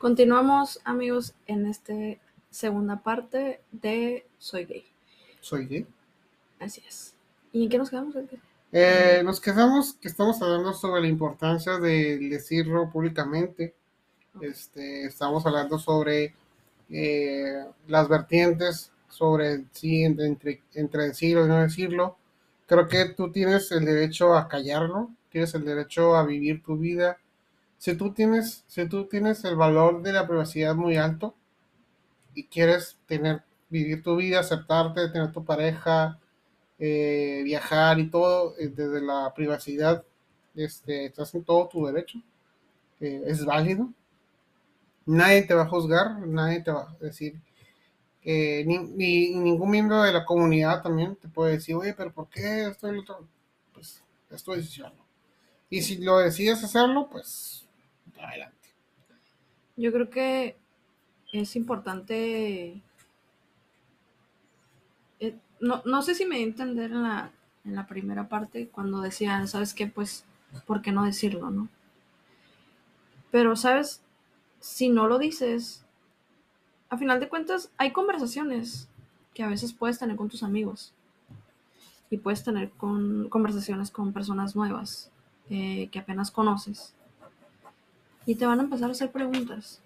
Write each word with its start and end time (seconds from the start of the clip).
Continuamos, 0.00 0.80
amigos, 0.84 1.34
en 1.46 1.66
esta 1.66 1.92
segunda 2.48 3.02
parte 3.02 3.60
de 3.70 4.26
Soy 4.38 4.64
gay. 4.64 4.86
Soy 5.42 5.66
gay. 5.66 5.86
Así 6.58 6.82
es. 6.88 7.12
¿Y 7.52 7.64
en 7.64 7.68
qué 7.68 7.76
nos 7.76 7.90
quedamos? 7.90 8.14
Eh, 8.72 9.20
nos 9.22 9.42
quedamos 9.42 9.92
que 9.92 10.08
estamos 10.08 10.40
hablando 10.40 10.72
sobre 10.72 11.02
la 11.02 11.08
importancia 11.08 11.76
de 11.76 12.16
decirlo 12.16 12.88
públicamente. 12.90 13.74
Este, 14.40 15.04
estamos 15.04 15.44
hablando 15.44 15.78
sobre 15.78 16.34
eh, 16.88 17.62
las 17.86 18.08
vertientes, 18.08 18.92
sobre 19.10 19.66
sí, 19.72 20.04
entre, 20.04 20.62
entre 20.72 21.08
decirlo 21.08 21.44
y 21.44 21.48
no 21.48 21.60
decirlo. 21.60 22.16
Creo 22.66 22.88
que 22.88 23.04
tú 23.10 23.30
tienes 23.30 23.70
el 23.70 23.84
derecho 23.84 24.34
a 24.34 24.48
callarlo, 24.48 25.10
tienes 25.30 25.54
el 25.54 25.66
derecho 25.66 26.16
a 26.16 26.24
vivir 26.24 26.62
tu 26.62 26.78
vida. 26.78 27.18
Si 27.80 27.94
tú 27.94 28.12
tienes, 28.12 28.62
si 28.66 28.86
tú 28.86 29.06
tienes 29.06 29.42
el 29.44 29.56
valor 29.56 30.02
de 30.02 30.12
la 30.12 30.26
privacidad 30.26 30.74
muy 30.74 30.98
alto 30.98 31.34
y 32.34 32.44
quieres 32.44 32.98
tener, 33.06 33.42
vivir 33.70 34.02
tu 34.02 34.16
vida, 34.16 34.40
aceptarte, 34.40 35.08
tener 35.08 35.32
tu 35.32 35.46
pareja, 35.46 36.20
eh, 36.78 37.40
viajar 37.42 37.98
y 37.98 38.10
todo 38.10 38.54
eh, 38.58 38.68
desde 38.68 39.00
la 39.00 39.32
privacidad, 39.34 40.04
este, 40.54 41.06
estás 41.06 41.34
en 41.34 41.42
todo 41.42 41.68
tu 41.68 41.86
derecho. 41.86 42.18
Eh, 43.00 43.22
es 43.26 43.46
válido. 43.46 43.88
Nadie 45.06 45.44
te 45.44 45.54
va 45.54 45.62
a 45.62 45.68
juzgar, 45.68 46.18
nadie 46.26 46.60
te 46.60 46.72
va 46.72 46.82
a 46.82 46.96
decir 47.00 47.40
ni, 48.22 48.76
ni, 48.76 49.34
ningún 49.36 49.70
miembro 49.70 50.02
de 50.02 50.12
la 50.12 50.26
comunidad 50.26 50.82
también 50.82 51.16
te 51.16 51.28
puede 51.28 51.52
decir, 51.52 51.76
oye, 51.76 51.94
pero 51.94 52.12
¿por 52.12 52.28
qué 52.28 52.66
esto 52.68 52.88
y 52.92 52.96
lo 52.96 53.00
otro? 53.00 53.26
Pues 53.72 54.04
es 54.30 54.44
tu 54.44 54.52
decisión. 54.52 54.92
Y 55.70 55.80
si 55.80 55.96
lo 55.96 56.18
decides 56.18 56.62
hacerlo, 56.62 57.08
pues 57.10 57.60
adelante. 58.24 58.56
Yo 59.76 59.92
creo 59.92 60.10
que 60.10 60.56
es 61.32 61.56
importante 61.56 62.82
no, 65.60 65.82
no 65.84 66.02
sé 66.02 66.14
si 66.14 66.24
me 66.24 66.36
di 66.36 66.42
a 66.42 66.46
entender 66.46 66.90
en 66.90 67.02
la, 67.02 67.30
en 67.64 67.74
la 67.74 67.86
primera 67.86 68.28
parte 68.28 68.68
cuando 68.68 69.00
decía, 69.00 69.46
¿sabes 69.46 69.74
qué? 69.74 69.86
Pues, 69.86 70.24
¿por 70.66 70.82
qué 70.82 70.90
no 70.90 71.04
decirlo, 71.04 71.50
no? 71.50 71.68
Pero, 73.30 73.54
¿sabes? 73.54 74.02
Si 74.58 74.88
no 74.88 75.06
lo 75.06 75.18
dices, 75.18 75.84
a 76.88 76.96
final 76.96 77.20
de 77.20 77.28
cuentas, 77.28 77.70
hay 77.76 77.92
conversaciones 77.92 78.88
que 79.34 79.42
a 79.42 79.48
veces 79.48 79.72
puedes 79.72 79.98
tener 79.98 80.16
con 80.16 80.28
tus 80.28 80.42
amigos 80.42 80.92
y 82.08 82.16
puedes 82.16 82.42
tener 82.42 82.70
con, 82.70 83.28
conversaciones 83.28 83.90
con 83.90 84.12
personas 84.12 84.56
nuevas 84.56 85.12
eh, 85.48 85.88
que 85.92 86.00
apenas 86.00 86.30
conoces 86.30 86.94
y 88.30 88.36
te 88.36 88.46
van 88.46 88.60
a 88.60 88.62
empezar 88.62 88.88
a 88.88 88.92
hacer 88.92 89.10
preguntas. 89.10 89.80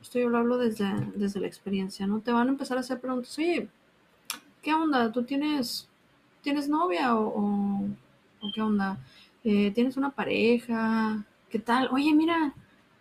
Esto 0.00 0.18
yo 0.18 0.30
lo 0.30 0.38
hablo 0.38 0.56
desde, 0.56 0.86
desde 1.14 1.38
la 1.38 1.48
experiencia, 1.48 2.06
¿no? 2.06 2.20
Te 2.20 2.32
van 2.32 2.48
a 2.48 2.50
empezar 2.50 2.78
a 2.78 2.80
hacer 2.80 2.98
preguntas, 2.98 3.36
oye, 3.36 3.68
¿qué 4.62 4.72
onda? 4.72 5.12
¿Tú 5.12 5.22
tienes, 5.24 5.86
tienes 6.40 6.66
novia 6.66 7.14
o, 7.14 7.84
qué 8.54 8.62
onda? 8.62 8.96
Eh, 9.44 9.70
¿Tienes 9.72 9.98
una 9.98 10.08
pareja? 10.08 11.22
¿Qué 11.50 11.58
tal? 11.58 11.90
Oye, 11.92 12.14
mira, 12.14 12.54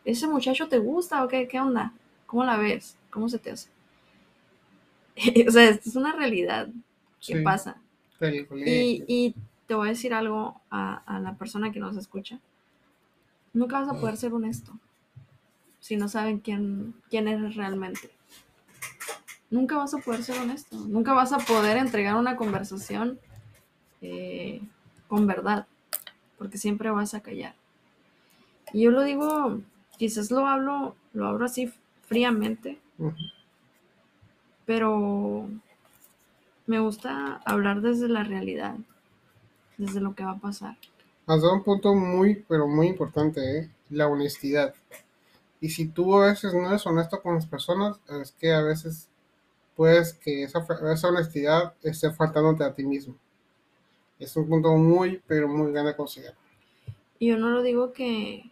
¿ese 0.03 0.27
muchacho 0.27 0.67
te 0.67 0.79
gusta 0.79 1.23
o 1.23 1.29
qué, 1.29 1.47
qué 1.47 1.61
onda? 1.61 1.93
¿Cómo 2.25 2.43
la 2.43 2.57
ves? 2.57 2.97
¿Cómo 3.09 3.29
se 3.29 3.39
te 3.39 3.51
hace? 3.51 3.69
o 5.47 5.51
sea, 5.51 5.69
es 5.69 5.95
una 5.95 6.11
realidad 6.11 6.67
que 7.25 7.37
pasa. 7.37 7.77
Y, 8.19 9.05
y, 9.07 9.35
te 9.65 9.75
voy 9.75 9.87
a 9.87 9.91
decir 9.91 10.13
algo 10.13 10.59
a, 10.69 10.97
a, 11.05 11.21
la 11.21 11.37
persona 11.37 11.71
que 11.71 11.79
nos 11.79 11.95
escucha. 11.95 12.37
Nunca 13.53 13.79
vas 13.79 13.89
a 13.89 13.99
poder 13.99 14.17
ser 14.17 14.33
honesto 14.33 14.73
si 15.79 15.95
no 15.95 16.09
saben 16.09 16.39
quién, 16.39 16.93
quién 17.09 17.27
eres 17.27 17.55
realmente 17.55 18.11
nunca 19.49 19.77
vas 19.77 19.93
a 19.93 19.99
poder 19.99 20.23
ser 20.23 20.39
honesto, 20.39 20.77
nunca 20.77 21.13
vas 21.13 21.31
a 21.33 21.37
poder 21.37 21.77
entregar 21.77 22.15
una 22.15 22.35
conversación 22.35 23.19
eh, 24.01 24.61
con 25.07 25.27
verdad, 25.27 25.67
porque 26.37 26.57
siempre 26.57 26.89
vas 26.91 27.13
a 27.13 27.21
callar. 27.21 27.55
Y 28.73 28.83
yo 28.83 28.91
lo 28.91 29.03
digo, 29.03 29.59
quizás 29.97 30.31
lo 30.31 30.45
hablo, 30.45 30.95
lo 31.13 31.27
hablo 31.27 31.45
así 31.45 31.71
fríamente, 32.07 32.79
pero 34.65 35.47
me 36.65 36.79
gusta 36.79 37.41
hablar 37.45 37.81
desde 37.81 38.09
la 38.09 38.23
realidad, 38.23 38.75
desde 39.77 40.01
lo 40.01 40.13
que 40.13 40.25
va 40.25 40.31
a 40.31 40.39
pasar. 40.39 40.75
Has 41.27 41.41
dado 41.41 41.53
un 41.53 41.63
punto 41.63 41.93
muy, 41.93 42.45
pero 42.47 42.67
muy 42.67 42.87
importante, 42.87 43.59
¿eh? 43.59 43.69
la 43.89 44.07
honestidad. 44.07 44.73
Y 45.59 45.69
si 45.69 45.87
tú 45.87 46.15
a 46.15 46.27
veces 46.27 46.53
no 46.53 46.67
eres 46.67 46.85
honesto 46.85 47.21
con 47.21 47.35
las 47.35 47.45
personas, 47.45 47.99
es 48.21 48.31
que 48.31 48.53
a 48.53 48.61
veces 48.61 49.09
pues 49.75 50.13
que 50.13 50.43
esa, 50.43 50.65
esa 50.91 51.09
honestidad 51.09 51.75
esté 51.83 52.11
faltándote 52.11 52.63
a 52.63 52.73
ti 52.73 52.83
mismo. 52.83 53.15
Es 54.19 54.35
un 54.35 54.49
punto 54.49 54.75
muy, 54.75 55.21
pero 55.27 55.47
muy 55.47 55.71
grande 55.71 55.91
a 55.91 55.95
considerar. 55.95 56.33
Yo 57.19 57.37
no 57.37 57.51
lo 57.51 57.61
digo 57.61 57.93
que 57.93 58.49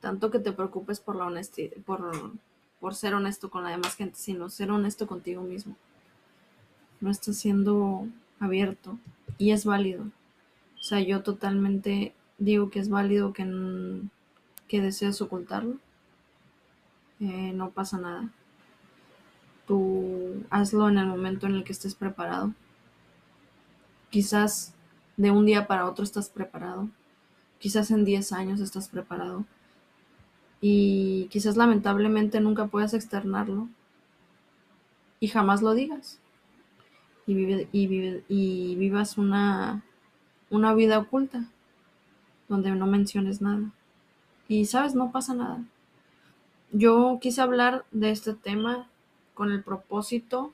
tanto 0.00 0.30
que 0.30 0.38
te 0.38 0.52
preocupes 0.52 1.00
por 1.00 1.16
la 1.16 1.26
honestidad, 1.26 1.76
por, 1.84 2.12
por 2.80 2.94
ser 2.94 3.14
honesto 3.14 3.50
con 3.50 3.64
la 3.64 3.70
demás 3.70 3.96
gente, 3.96 4.16
sino 4.16 4.48
ser 4.48 4.70
honesto 4.70 5.08
contigo 5.08 5.42
mismo. 5.42 5.76
No 7.00 7.10
estás 7.10 7.36
siendo 7.36 8.06
abierto 8.38 8.96
y 9.38 9.50
es 9.50 9.64
válido. 9.64 10.04
Sea, 10.88 11.00
yo 11.00 11.22
totalmente 11.22 12.14
digo 12.38 12.70
que 12.70 12.78
es 12.78 12.88
válido 12.88 13.34
que, 13.34 13.44
que 14.68 14.80
desees 14.80 15.20
ocultarlo. 15.20 15.76
Eh, 17.20 17.52
no 17.52 17.72
pasa 17.72 17.98
nada. 17.98 18.30
Tú 19.66 20.46
hazlo 20.48 20.88
en 20.88 20.96
el 20.96 21.06
momento 21.06 21.46
en 21.46 21.56
el 21.56 21.64
que 21.64 21.72
estés 21.72 21.94
preparado. 21.94 22.54
Quizás 24.08 24.72
de 25.18 25.30
un 25.30 25.44
día 25.44 25.66
para 25.66 25.84
otro 25.84 26.04
estás 26.04 26.30
preparado. 26.30 26.88
Quizás 27.58 27.90
en 27.90 28.06
10 28.06 28.32
años 28.32 28.60
estás 28.60 28.88
preparado. 28.88 29.44
Y 30.62 31.26
quizás 31.30 31.58
lamentablemente 31.58 32.40
nunca 32.40 32.68
puedas 32.68 32.94
externarlo. 32.94 33.68
Y 35.20 35.28
jamás 35.28 35.60
lo 35.60 35.74
digas. 35.74 36.18
Y, 37.26 37.34
vive, 37.34 37.68
y, 37.72 38.24
y 38.30 38.76
vivas 38.76 39.18
una, 39.18 39.84
una 40.50 40.74
vida 40.74 40.98
oculta. 40.98 41.44
Donde 42.48 42.70
no 42.70 42.86
menciones 42.86 43.42
nada. 43.42 43.70
Y 44.48 44.64
sabes, 44.64 44.94
no 44.94 45.12
pasa 45.12 45.34
nada. 45.34 45.62
Yo 46.72 47.18
quise 47.20 47.40
hablar 47.42 47.84
de 47.90 48.10
este 48.10 48.34
tema 48.34 48.88
con 49.34 49.52
el 49.52 49.62
propósito 49.62 50.52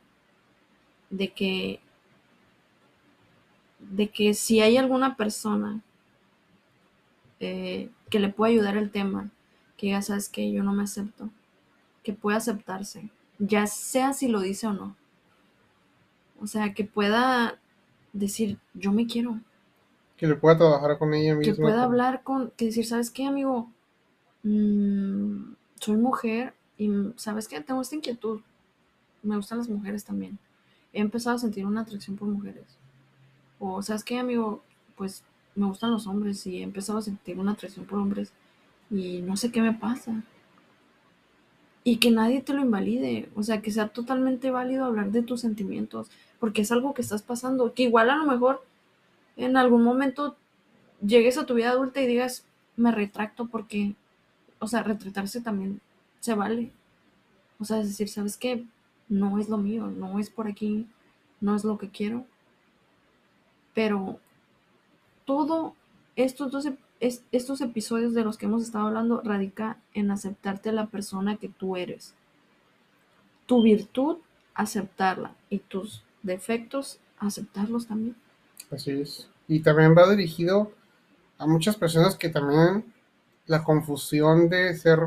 de 1.10 1.32
que 1.32 1.80
de 3.78 4.08
que 4.08 4.34
si 4.34 4.60
hay 4.60 4.76
alguna 4.76 5.16
persona 5.16 5.80
eh, 7.40 7.90
que 8.10 8.18
le 8.18 8.30
pueda 8.30 8.50
ayudar 8.52 8.76
el 8.76 8.90
tema, 8.90 9.30
que 9.76 9.88
ya 9.88 10.02
sabes 10.02 10.28
que 10.28 10.50
yo 10.52 10.62
no 10.62 10.72
me 10.72 10.84
acepto, 10.84 11.30
que 12.02 12.12
pueda 12.12 12.38
aceptarse, 12.38 13.10
ya 13.38 13.66
sea 13.66 14.12
si 14.12 14.28
lo 14.28 14.40
dice 14.40 14.66
o 14.66 14.72
no. 14.72 14.96
O 16.40 16.46
sea, 16.46 16.74
que 16.74 16.84
pueda 16.84 17.58
decir, 18.12 18.58
yo 18.74 18.92
me 18.92 19.06
quiero. 19.06 19.40
Que 20.24 20.28
le 20.28 20.36
pueda 20.36 20.56
trabajar 20.56 20.98
con 20.98 21.12
ella 21.12 21.34
misma. 21.34 21.54
Que 21.54 21.60
pueda 21.60 21.82
hablar 21.82 22.22
con, 22.22 22.50
que 22.56 22.66
decir, 22.66 22.86
¿sabes 22.86 23.10
qué, 23.10 23.26
amigo? 23.26 23.70
Mm, 24.42 25.54
soy 25.80 25.96
mujer 25.96 26.54
y 26.78 26.90
¿sabes 27.16 27.46
qué? 27.48 27.60
Tengo 27.60 27.82
esta 27.82 27.96
inquietud 27.96 28.40
me 29.24 29.36
gustan 29.36 29.58
las 29.58 29.68
mujeres 29.68 30.04
también. 30.04 30.38
He 30.92 31.00
empezado 31.00 31.36
a 31.36 31.38
sentir 31.38 31.66
una 31.66 31.80
atracción 31.80 32.16
por 32.16 32.28
mujeres. 32.28 32.64
O, 33.58 33.82
¿sabes 33.82 34.04
qué, 34.04 34.18
amigo? 34.18 34.62
Pues 34.96 35.24
me 35.56 35.66
gustan 35.66 35.90
los 35.90 36.06
hombres 36.06 36.46
y 36.46 36.58
he 36.58 36.62
empezado 36.62 36.98
a 36.98 37.02
sentir 37.02 37.38
una 37.38 37.52
atracción 37.52 37.86
por 37.86 37.98
hombres 37.98 38.32
y 38.90 39.22
no 39.22 39.36
sé 39.36 39.50
qué 39.50 39.60
me 39.60 39.72
pasa. 39.72 40.22
Y 41.82 41.98
que 41.98 42.10
nadie 42.10 42.40
te 42.40 42.54
lo 42.54 42.62
invalide, 42.62 43.28
o 43.34 43.42
sea, 43.42 43.60
que 43.60 43.70
sea 43.70 43.88
totalmente 43.88 44.50
válido 44.50 44.84
hablar 44.84 45.10
de 45.10 45.22
tus 45.22 45.40
sentimientos, 45.40 46.10
porque 46.40 46.62
es 46.62 46.72
algo 46.72 46.94
que 46.94 47.02
estás 47.02 47.22
pasando, 47.22 47.74
que 47.74 47.82
igual 47.82 48.08
a 48.08 48.16
lo 48.16 48.24
mejor 48.24 48.64
en 49.36 49.56
algún 49.56 49.82
momento 49.82 50.36
llegues 51.04 51.38
a 51.38 51.46
tu 51.46 51.54
vida 51.54 51.70
adulta 51.70 52.00
y 52.00 52.06
digas, 52.06 52.44
me 52.76 52.92
retracto 52.92 53.46
porque, 53.46 53.94
o 54.58 54.66
sea, 54.66 54.82
retratarse 54.82 55.40
también 55.40 55.80
se 56.20 56.34
vale. 56.34 56.72
O 57.58 57.64
sea, 57.64 57.80
es 57.80 57.88
decir, 57.88 58.08
¿sabes 58.08 58.36
qué? 58.36 58.64
no 59.08 59.38
es 59.38 59.48
lo 59.48 59.58
mío, 59.58 59.86
no 59.86 60.18
es 60.18 60.30
por 60.30 60.46
aquí, 60.46 60.86
no 61.40 61.54
es 61.54 61.64
lo 61.64 61.78
que 61.78 61.90
quiero. 61.90 62.26
Pero 63.74 64.18
todo 65.24 65.74
estos, 66.16 66.68
estos 67.00 67.60
episodios 67.60 68.14
de 68.14 68.24
los 68.24 68.38
que 68.38 68.46
hemos 68.46 68.62
estado 68.62 68.86
hablando 68.86 69.20
radica 69.22 69.78
en 69.92 70.10
aceptarte 70.10 70.72
la 70.72 70.86
persona 70.86 71.36
que 71.36 71.48
tú 71.48 71.76
eres. 71.76 72.14
Tu 73.46 73.62
virtud, 73.62 74.18
aceptarla. 74.54 75.34
Y 75.50 75.58
tus 75.58 76.02
defectos, 76.22 76.98
aceptarlos 77.18 77.86
también. 77.86 78.16
Así 78.74 78.90
es. 79.00 79.28
Y 79.48 79.60
también 79.60 79.94
va 79.96 80.08
dirigido 80.10 80.72
a 81.38 81.46
muchas 81.46 81.76
personas 81.76 82.16
que 82.16 82.28
también 82.28 82.92
la 83.46 83.62
confusión 83.64 84.48
de 84.48 84.76
ser 84.76 85.00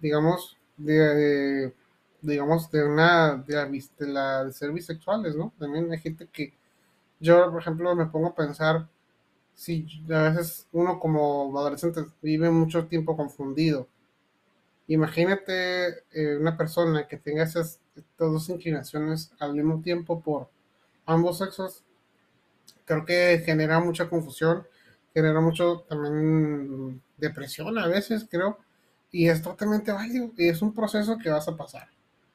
digamos, 0.00 0.56
de, 0.76 1.72
digamos, 2.22 2.70
de 2.70 2.84
una, 2.84 3.36
de 3.36 3.54
la, 4.00 4.44
de 4.44 4.46
de 4.46 4.52
ser 4.52 4.72
bisexuales, 4.72 5.36
¿no? 5.36 5.52
También 5.58 5.90
hay 5.92 5.98
gente 5.98 6.28
que, 6.32 6.54
yo, 7.20 7.50
por 7.50 7.60
ejemplo, 7.60 7.94
me 7.94 8.06
pongo 8.06 8.28
a 8.28 8.34
pensar, 8.34 8.88
si 9.54 9.86
a 10.10 10.30
veces 10.30 10.68
uno 10.72 11.00
como 11.00 11.58
adolescente 11.58 12.02
vive 12.22 12.50
mucho 12.50 12.86
tiempo 12.86 13.16
confundido. 13.16 13.88
Imagínate 14.88 15.88
eh, 16.12 16.36
una 16.40 16.56
persona 16.56 17.06
que 17.06 17.18
tenga 17.18 17.44
esas 17.44 17.80
dos 18.18 18.48
inclinaciones 18.48 19.32
al 19.38 19.54
mismo 19.54 19.82
tiempo 19.82 20.20
por 20.20 20.48
ambos 21.06 21.38
sexos, 21.38 21.84
creo 22.84 23.04
que 23.04 23.42
genera 23.44 23.80
mucha 23.80 24.08
confusión, 24.08 24.66
genera 25.14 25.40
mucho 25.40 25.84
también 25.88 27.02
depresión 27.16 27.78
a 27.78 27.86
veces, 27.86 28.26
creo, 28.30 28.58
y 29.10 29.28
es 29.28 29.42
totalmente 29.42 29.92
válido, 29.92 30.32
y 30.36 30.48
es 30.48 30.62
un 30.62 30.74
proceso 30.74 31.18
que 31.18 31.30
vas 31.30 31.48
a 31.48 31.56
pasar. 31.56 31.88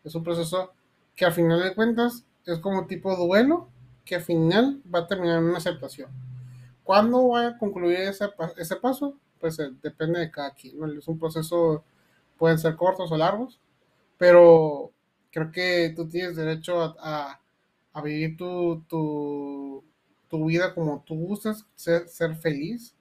Es 0.04 0.16
un 0.16 0.24
proceso 0.24 0.74
que 1.16 1.26
al 1.26 1.34
final 1.34 1.62
de 1.62 1.76
cuentas 1.76 2.26
es 2.46 2.60
como 2.60 2.88
tipo 2.88 3.16
duelo, 3.16 3.70
que 4.06 4.16
al 4.16 4.22
final 4.22 4.82
va 4.94 5.00
a 5.00 5.08
terminar 5.08 5.40
en 5.40 5.46
una 5.46 5.58
aceptación. 5.58 6.10
¿Cuándo 6.84 7.30
va 7.30 7.48
a 7.48 7.58
concluir 7.58 8.00
ese, 8.00 8.26
ese 8.58 8.76
paso? 8.76 9.18
Pues 9.40 9.58
eh, 9.60 9.72
depende 9.82 10.20
de 10.20 10.32
cada 10.32 10.52
quien. 10.54 10.76
Es 10.98 11.08
un 11.08 11.18
proceso, 11.18 11.84
pueden 12.38 12.60
ser 12.60 12.76
cortos 12.76 13.12
o 13.12 13.18
largos, 13.18 13.60
pero 14.18 14.92
creo 15.32 15.52
que 15.52 15.94
tú 15.96 16.08
tienes 16.08 16.36
derecho 16.36 16.82
a, 17.00 17.40
a, 17.94 18.02
vivir 18.02 18.38
tu, 18.38 18.84
tu, 18.88 19.84
tu, 20.34 20.46
vida 20.46 20.74
como 20.74 21.04
tú 21.06 21.16
gustas, 21.16 21.66
ser, 21.76 22.08
ser 22.08 22.36
feliz. 22.36 22.96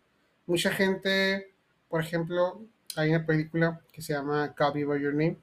Mucha 0.46 0.70
gente, 0.70 1.55
por 1.88 2.00
ejemplo, 2.00 2.62
hay 2.96 3.11
una 3.11 3.25
película 3.25 3.81
que 3.93 4.02
se 4.02 4.12
llama 4.12 4.55
Call 4.55 4.75
Me 4.75 4.84
By 4.84 5.00
Your 5.00 5.14
Name. 5.14 5.38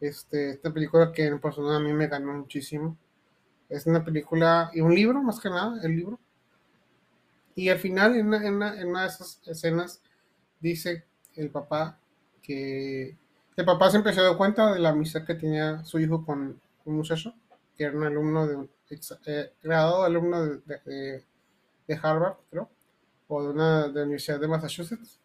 Este, 0.00 0.50
esta 0.50 0.72
película 0.72 1.12
que 1.12 1.26
en 1.26 1.38
persona 1.38 1.76
a 1.76 1.80
mí 1.80 1.92
me 1.92 2.08
ganó 2.08 2.32
muchísimo. 2.32 2.96
Es 3.68 3.86
una 3.86 4.04
película 4.04 4.70
y 4.72 4.80
un 4.80 4.94
libro, 4.94 5.22
más 5.22 5.38
que 5.38 5.48
nada, 5.48 5.80
el 5.82 5.96
libro. 5.96 6.18
Y 7.54 7.68
al 7.68 7.78
final, 7.78 8.16
en 8.16 8.28
una, 8.28 8.46
en 8.46 8.54
una, 8.54 8.80
en 8.80 8.88
una 8.88 9.02
de 9.02 9.08
esas 9.08 9.40
escenas, 9.46 10.02
dice 10.60 11.04
el 11.34 11.50
papá 11.50 11.98
que 12.40 13.16
el 13.56 13.64
papá 13.66 13.90
siempre 13.90 14.14
se 14.14 14.20
dio 14.20 14.36
cuenta 14.38 14.72
de 14.72 14.78
la 14.78 14.90
amistad 14.90 15.24
que 15.24 15.34
tenía 15.34 15.84
su 15.84 15.98
hijo 15.98 16.24
con 16.24 16.60
un 16.84 16.96
muchacho, 16.96 17.34
que 17.76 17.84
era 17.84 17.96
un 17.96 18.04
alumno 18.04 18.46
de, 18.46 18.66
eh, 19.26 19.52
graduado 19.62 20.04
alumno 20.04 20.46
de, 20.46 21.24
de, 21.86 22.00
Harvard, 22.02 22.36
creo, 22.50 22.70
o 23.28 23.42
de 23.42 23.48
una 23.50 23.88
de 23.88 24.02
Universidad 24.02 24.40
de 24.40 24.48
Massachusetts 24.48 25.22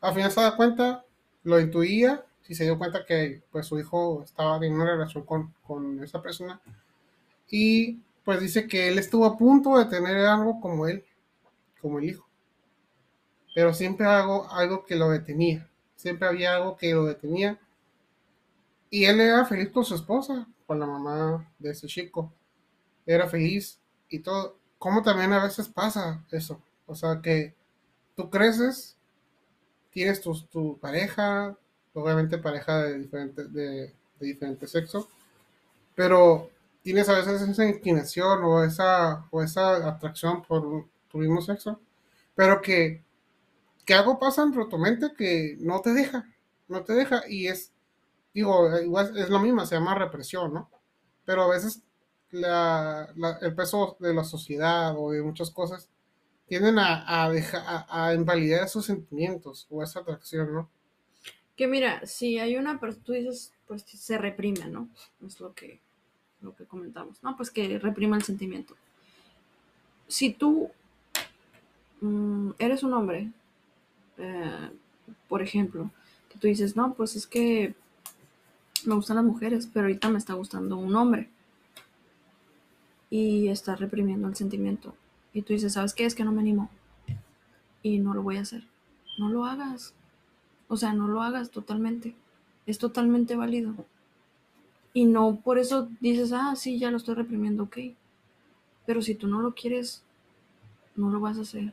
al 0.00 0.14
final 0.14 0.30
se 0.30 0.40
da 0.40 0.56
cuenta, 0.56 1.04
lo 1.44 1.60
intuía, 1.60 2.24
si 2.42 2.54
se 2.54 2.64
dio 2.64 2.78
cuenta 2.78 3.04
que 3.04 3.42
pues 3.50 3.66
su 3.66 3.78
hijo 3.78 4.22
estaba 4.22 4.64
en 4.64 4.74
una 4.74 4.86
relación 4.86 5.24
con, 5.24 5.54
con 5.62 6.02
esa 6.02 6.22
persona. 6.22 6.60
Y 7.50 8.00
pues 8.24 8.40
dice 8.40 8.66
que 8.68 8.88
él 8.88 8.98
estuvo 8.98 9.24
a 9.26 9.36
punto 9.36 9.78
de 9.78 9.86
tener 9.86 10.16
algo 10.26 10.60
como 10.60 10.86
él, 10.86 11.04
como 11.80 11.98
el 11.98 12.04
hijo. 12.10 12.26
Pero 13.54 13.74
siempre 13.74 14.06
algo, 14.06 14.48
algo 14.52 14.84
que 14.84 14.96
lo 14.96 15.10
detenía. 15.10 15.68
Siempre 15.96 16.28
había 16.28 16.54
algo 16.54 16.76
que 16.76 16.92
lo 16.94 17.04
detenía. 17.04 17.58
Y 18.90 19.04
él 19.04 19.20
era 19.20 19.44
feliz 19.44 19.70
con 19.70 19.84
su 19.84 19.94
esposa, 19.94 20.46
con 20.66 20.78
la 20.78 20.86
mamá 20.86 21.50
de 21.58 21.70
ese 21.70 21.88
chico. 21.88 22.32
Era 23.08 23.26
feliz 23.26 23.80
y 24.08 24.20
todo. 24.20 24.56
Como 24.78 25.02
también 25.02 25.32
a 25.32 25.42
veces 25.42 25.68
pasa 25.68 26.24
eso. 26.30 26.62
O 26.86 26.94
sea 26.94 27.20
que 27.20 27.54
tú 28.14 28.30
creces 28.30 28.98
tienes 29.90 30.20
tu, 30.20 30.78
pareja, 30.78 31.56
obviamente 31.92 32.38
pareja 32.38 32.82
de 32.84 32.98
diferente, 33.00 33.44
de, 33.48 33.92
diferente 34.20 34.68
sexo, 34.68 35.08
pero 35.96 36.50
tienes 36.82 37.08
a 37.08 37.14
veces 37.14 37.42
esa 37.42 37.66
inclinación 37.66 38.44
o 38.44 38.62
esa, 38.62 39.26
o 39.30 39.42
esa 39.42 39.88
atracción 39.88 40.42
por 40.42 40.86
tu 41.10 41.18
mismo 41.18 41.40
sexo, 41.40 41.80
pero 42.36 42.60
que, 42.62 43.02
que 43.84 43.94
algo 43.94 44.20
pasa 44.20 44.42
dentro 44.42 44.64
de 44.64 44.70
tu 44.70 44.78
mente 44.78 45.12
que 45.16 45.56
no 45.58 45.80
te 45.80 45.92
deja, 45.92 46.28
no 46.68 46.84
te 46.84 46.92
deja 46.92 47.22
y 47.28 47.48
es, 47.48 47.72
digo, 48.32 48.78
igual 48.78 49.16
es 49.18 49.30
lo 49.30 49.40
mismo, 49.40 49.66
se 49.66 49.74
llama 49.74 49.96
represión, 49.96 50.54
¿no? 50.54 50.70
Pero 51.24 51.42
a 51.42 51.48
veces 51.48 51.82
el 52.32 53.54
peso 53.54 53.96
de 54.00 54.14
la 54.14 54.24
sociedad 54.24 54.94
o 54.96 55.12
de 55.12 55.22
muchas 55.22 55.50
cosas 55.50 55.88
tienden 56.46 56.78
a, 56.78 57.24
a, 57.24 57.30
dejar, 57.30 57.86
a, 57.88 58.14
invalidar 58.14 58.64
esos 58.64 58.86
sentimientos 58.86 59.66
o 59.70 59.82
esa 59.82 60.00
atracción, 60.00 60.52
¿no? 60.52 60.68
Que 61.56 61.66
mira, 61.66 62.06
si 62.06 62.38
hay 62.38 62.56
una 62.56 62.80
persona, 62.80 63.04
tú 63.04 63.12
dices, 63.12 63.52
pues 63.66 63.82
se 63.82 64.16
reprime, 64.16 64.66
¿no? 64.66 64.88
Es 65.26 65.40
lo 65.40 65.52
que, 65.52 65.80
lo 66.40 66.54
que 66.54 66.64
comentamos, 66.64 67.22
¿no? 67.22 67.36
Pues 67.36 67.50
que 67.50 67.78
reprima 67.78 68.16
el 68.16 68.22
sentimiento. 68.22 68.74
Si 70.06 70.32
tú 70.32 70.70
mm, 72.00 72.52
eres 72.58 72.82
un 72.82 72.94
hombre, 72.94 73.30
eh, 74.16 74.70
por 75.28 75.42
ejemplo, 75.42 75.90
que 76.30 76.38
tú 76.38 76.46
dices, 76.46 76.76
no, 76.76 76.94
pues 76.94 77.16
es 77.16 77.26
que 77.26 77.74
me 78.84 78.94
gustan 78.94 79.16
las 79.16 79.24
mujeres, 79.24 79.68
pero 79.72 79.86
ahorita 79.86 80.08
me 80.08 80.18
está 80.18 80.34
gustando 80.34 80.76
un 80.76 80.94
hombre. 80.96 81.28
Y 83.10 83.48
estás 83.48 83.80
reprimiendo 83.80 84.28
el 84.28 84.36
sentimiento 84.36 84.94
y 85.32 85.42
tú 85.42 85.52
dices, 85.52 85.74
¿sabes 85.74 85.94
qué? 85.94 86.04
Es 86.04 86.14
que 86.14 86.24
no 86.24 86.32
me 86.32 86.40
animo 86.40 86.70
y 87.82 87.98
no 87.98 88.14
lo 88.14 88.22
voy 88.22 88.36
a 88.36 88.42
hacer. 88.42 88.64
No 89.18 89.28
lo 89.28 89.44
hagas. 89.44 89.94
O 90.68 90.76
sea, 90.76 90.92
no 90.92 91.08
lo 91.08 91.22
hagas 91.22 91.50
totalmente. 91.50 92.14
Es 92.66 92.78
totalmente 92.78 93.36
válido. 93.36 93.74
Y 94.92 95.04
no 95.04 95.36
por 95.36 95.58
eso 95.58 95.88
dices, 96.00 96.32
ah, 96.32 96.54
sí, 96.56 96.78
ya 96.78 96.90
lo 96.90 96.96
estoy 96.96 97.14
reprimiendo, 97.14 97.64
ok. 97.64 97.78
Pero 98.86 99.02
si 99.02 99.14
tú 99.14 99.28
no 99.28 99.40
lo 99.40 99.54
quieres, 99.54 100.02
no 100.96 101.10
lo 101.10 101.20
vas 101.20 101.38
a 101.38 101.42
hacer. 101.42 101.72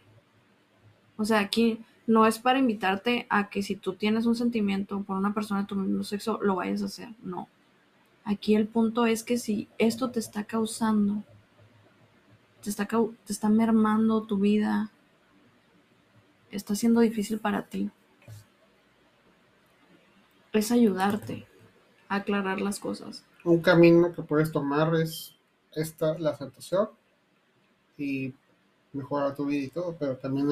O 1.17 1.25
sea, 1.25 1.39
aquí 1.39 1.79
no 2.07 2.27
es 2.27 2.39
para 2.39 2.59
invitarte 2.59 3.25
a 3.29 3.49
que 3.49 3.63
si 3.63 3.75
tú 3.75 3.93
tienes 3.93 4.25
un 4.25 4.35
sentimiento 4.35 5.01
por 5.01 5.17
una 5.17 5.33
persona 5.33 5.61
de 5.61 5.67
tu 5.67 5.75
mismo 5.75 6.03
sexo, 6.03 6.39
lo 6.41 6.55
vayas 6.55 6.81
a 6.81 6.85
hacer. 6.85 7.09
No. 7.23 7.47
Aquí 8.25 8.55
el 8.55 8.67
punto 8.67 9.05
es 9.05 9.23
que 9.23 9.37
si 9.37 9.69
esto 9.77 10.11
te 10.11 10.19
está 10.19 10.43
causando 10.43 11.23
te 12.65 12.71
está, 12.71 12.87
te 12.87 13.31
está 13.31 13.47
mermando 13.47 14.23
tu 14.23 14.37
vida, 14.37 14.89
está 16.49 16.73
siendo 16.73 17.01
difícil 17.01 17.37
para 17.39 17.67
ti. 17.67 17.91
Es 20.51 20.71
ayudarte 20.71 21.45
a 22.09 22.15
aclarar 22.15 22.61
las 22.61 22.79
cosas. 22.79 23.23
Un 23.43 23.61
camino 23.61 24.11
que 24.13 24.23
puedes 24.23 24.51
tomar 24.51 24.95
es 24.95 25.35
esta, 25.73 26.17
la 26.17 26.31
aceptación 26.31 26.89
y 27.99 28.33
mejorar 28.93 29.35
tu 29.35 29.45
vida 29.45 29.65
y 29.65 29.69
todo, 29.69 29.95
pero 29.99 30.17
también 30.17 30.49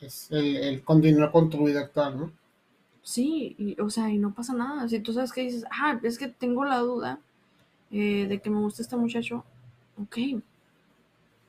es 0.00 0.30
el, 0.30 0.82
continuar 0.82 1.30
con 1.30 1.50
tu 1.50 1.66
vida 1.66 1.80
actual, 1.80 2.18
¿no? 2.18 2.32
Sí, 3.04 3.76
o 3.78 3.90
sea, 3.90 4.10
y 4.10 4.16
no 4.16 4.32
pasa 4.32 4.54
nada. 4.54 4.88
Si 4.88 4.98
tú 4.98 5.12
sabes 5.12 5.30
que 5.30 5.42
dices, 5.42 5.64
ah, 5.70 6.00
es 6.02 6.18
que 6.18 6.26
tengo 6.26 6.64
la 6.64 6.78
duda 6.78 7.20
eh, 7.90 8.26
de 8.26 8.40
que 8.40 8.48
me 8.48 8.58
gusta 8.60 8.80
este 8.80 8.96
muchacho, 8.96 9.44
ok, 10.02 10.16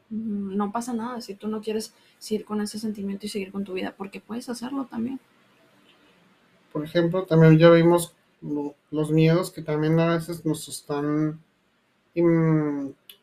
no 0.09 0.71
pasa 0.73 0.93
nada 0.93 1.21
si 1.21 1.33
tú 1.33 1.47
no 1.47 1.61
quieres 1.61 1.93
seguir 2.19 2.45
con 2.45 2.59
ese 2.61 2.77
sentimiento 2.77 3.25
y 3.25 3.29
seguir 3.29 3.53
con 3.53 3.63
tu 3.63 3.71
vida, 3.71 3.95
porque 3.97 4.19
puedes 4.19 4.49
hacerlo 4.49 4.85
también. 4.85 5.19
Por 6.73 6.83
ejemplo, 6.83 7.23
también 7.23 7.57
ya 7.57 7.69
vimos 7.69 8.13
los 8.91 9.11
miedos 9.11 9.49
que 9.49 9.61
también 9.61 9.97
a 9.99 10.15
veces 10.17 10.45
nos 10.45 10.67
están 10.67 11.39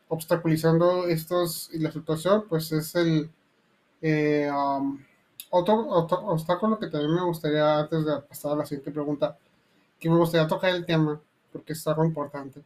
obstaculizando 0.07 1.07
estos 1.07 1.69
y 1.71 1.77
la 1.77 1.91
situación, 1.91 2.45
pues 2.49 2.71
es 2.71 2.95
el 2.95 3.29
eh, 4.01 4.49
um, 4.51 4.99
otro, 5.49 5.87
obstáculo 5.89 6.79
que 6.79 6.87
también 6.87 7.13
me 7.13 7.23
gustaría, 7.23 7.79
antes 7.79 8.05
de 8.05 8.21
pasar 8.21 8.53
a 8.53 8.55
la 8.55 8.65
siguiente 8.65 8.91
pregunta, 8.91 9.37
que 9.99 10.09
me 10.09 10.17
gustaría 10.17 10.47
tocar 10.47 10.71
el 10.71 10.85
tema, 10.85 11.21
porque 11.51 11.73
es 11.73 11.87
algo 11.87 12.05
importante. 12.05 12.61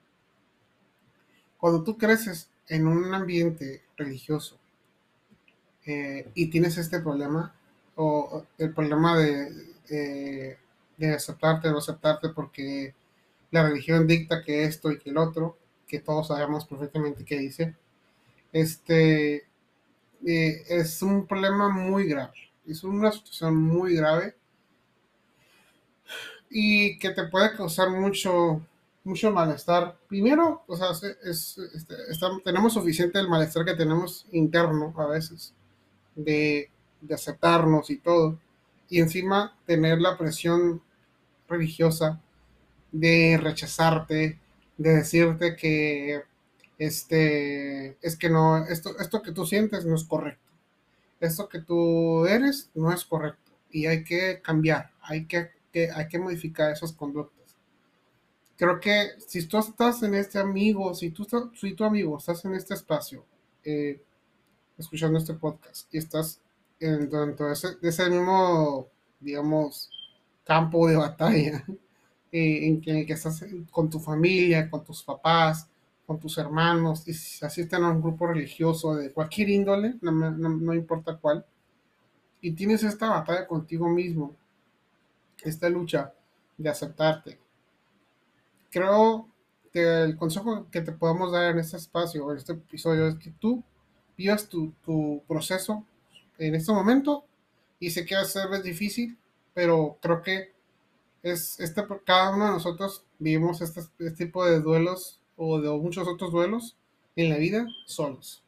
Cuando 1.58 1.84
tú 1.84 1.98
creces 1.98 2.50
en 2.68 2.88
un 2.88 3.14
ambiente 3.14 3.84
religioso 3.96 4.58
eh, 5.86 6.30
y 6.34 6.48
tienes 6.50 6.78
este 6.78 7.00
problema, 7.00 7.54
o 7.96 8.46
el 8.58 8.74
problema 8.74 9.18
de, 9.18 10.58
de 10.98 11.14
aceptarte 11.14 11.68
o 11.70 11.72
no 11.72 11.78
aceptarte 11.78 12.30
porque 12.30 12.94
la 13.52 13.68
religión 13.68 14.08
dicta 14.08 14.44
que 14.44 14.66
esto 14.66 14.92
y 14.92 15.00
que 15.00 15.10
el 15.10 15.18
otro, 15.18 15.58
que 15.88 16.00
todos 16.00 16.28
sabemos 16.28 16.66
perfectamente 16.66 17.24
qué 17.24 17.38
dice, 17.38 17.76
este, 18.52 19.48
eh, 20.26 20.64
es 20.68 21.02
un 21.02 21.26
problema 21.28 21.70
muy 21.70 22.08
grave, 22.08 22.34
es 22.72 22.84
una 22.84 23.12
situación 23.12 23.56
muy 23.56 23.96
grave 23.96 24.36
y 26.50 26.98
que 27.00 27.12
te 27.12 27.28
puede 27.28 27.56
causar 27.56 27.90
mucho, 27.90 28.62
mucho 29.04 29.32
malestar. 29.32 29.98
Primero, 30.08 30.64
o 30.68 30.76
sea, 30.76 30.92
es, 31.24 31.58
este, 31.58 31.96
tenemos 32.44 32.74
suficiente 32.74 33.20
el 33.20 33.30
malestar 33.30 33.66
que 33.66 33.76
tenemos 33.76 34.26
interno 34.32 34.94
a 34.98 35.08
veces 35.08 35.54
de, 36.16 36.70
de, 37.02 37.16
aceptarnos 37.16 37.90
y 37.90 37.98
todo. 37.98 38.40
Y 38.90 39.00
encima 39.00 39.58
tener 39.66 40.00
la 40.00 40.18
presión 40.18 40.82
religiosa, 41.48 42.22
de 42.92 43.40
rechazarte, 43.42 44.40
de 44.78 44.90
decirte 44.90 45.56
que 45.56 46.24
este 46.78 47.98
es 48.06 48.16
que 48.18 48.30
no, 48.30 48.66
esto, 48.66 48.98
esto 49.00 49.22
que 49.22 49.32
tú 49.32 49.46
sientes 49.46 49.86
no 49.86 49.96
es 49.96 50.04
correcto. 50.04 50.42
Esto 51.20 51.50
que 51.50 51.62
tú 51.62 52.26
eres 52.26 52.70
no 52.74 52.92
es 52.92 53.04
correcto. 53.06 53.52
Y 53.70 53.86
hay 53.86 54.04
que 54.04 54.42
cambiar, 54.42 54.92
hay 55.02 55.26
que, 55.26 55.52
hay 55.94 56.08
que 56.08 56.20
modificar 56.20 56.72
esas 56.72 56.94
conductas. 56.94 57.58
Creo 58.56 58.80
que 58.80 59.12
si 59.20 59.46
tú 59.48 59.58
estás 59.58 60.02
en 60.04 60.16
este 60.16 60.40
amigo, 60.40 60.94
si 60.94 61.12
tú 61.12 61.28
si 61.56 61.74
tu 61.74 61.84
amigo 61.84 62.18
estás 62.18 62.44
en 62.46 62.56
este 62.56 62.74
espacio, 62.74 63.26
eh, 63.64 64.02
escuchando 64.78 65.20
este 65.20 65.36
podcast, 65.36 65.94
y 65.94 65.98
estás 66.00 66.42
en, 66.80 67.10
dentro 67.10 67.48
de 67.48 67.90
ese 67.90 68.10
mismo, 68.10 68.88
digamos, 69.20 69.92
campo 70.44 70.88
de 70.88 70.96
batalla, 70.96 71.64
eh, 72.32 72.68
en, 72.68 72.82
que, 72.82 73.06
que 73.06 73.14
estás 73.14 73.46
con 73.70 73.90
tu 73.90 74.00
familia, 74.00 74.70
con 74.70 74.84
tus 74.84 75.04
papás, 75.04 75.70
con 76.08 76.20
tus 76.20 76.38
hermanos, 76.38 77.08
y 77.08 77.14
si 77.14 77.46
asisten 77.46 77.84
a 77.84 77.92
un 77.92 78.02
grupo 78.02 78.26
religioso 78.26 78.96
de 78.96 79.12
cualquier 79.12 79.50
índole, 79.50 79.96
no, 80.02 80.12
no, 80.12 80.74
importa 80.74 81.18
cuál, 81.18 81.46
y 82.40 82.54
tienes 82.54 82.82
esta 82.84 83.10
batalla 83.10 83.46
contigo 83.46 83.90
mismo, 83.90 84.34
esta 85.44 85.70
lucha 85.70 86.14
de 86.58 86.70
aceptarte. 86.70 87.40
Creo 88.72 89.28
que 89.74 90.04
el 90.04 90.16
consejo 90.16 90.68
que 90.72 90.82
te 90.82 90.94
podemos 90.94 91.34
dar 91.34 91.52
en 91.52 91.60
este 91.60 91.76
espacio, 91.76 92.32
en 92.32 92.38
este 92.38 92.54
episodio, 92.54 93.08
es 93.08 93.16
que 93.16 93.32
tú 93.32 93.62
vivas 94.18 94.48
tu, 94.48 94.72
tu 94.82 95.22
proceso 95.28 95.86
en 96.38 96.56
este 96.56 96.72
momento 96.72 97.26
y 97.80 97.92
sé 97.92 98.06
que 98.06 98.16
a 98.16 98.24
ser 98.24 98.62
difícil, 98.64 99.18
pero 99.54 99.98
creo 100.02 100.22
que 100.22 100.54
es 101.22 101.60
este, 101.60 101.84
cada 102.06 102.36
uno 102.36 102.46
de 102.46 102.52
nosotros 102.52 103.04
vivimos 103.20 103.62
este, 103.62 103.82
este, 104.00 104.26
tipo 104.26 104.46
de 104.46 104.62
duelos 104.62 105.20
o 105.38 105.62
de 105.62 105.70
muchos 105.70 106.08
otros 106.08 106.32
duelos 106.32 106.76
en 107.16 107.30
la 107.30 107.38
vida 107.38 107.68
solos. 107.86 108.44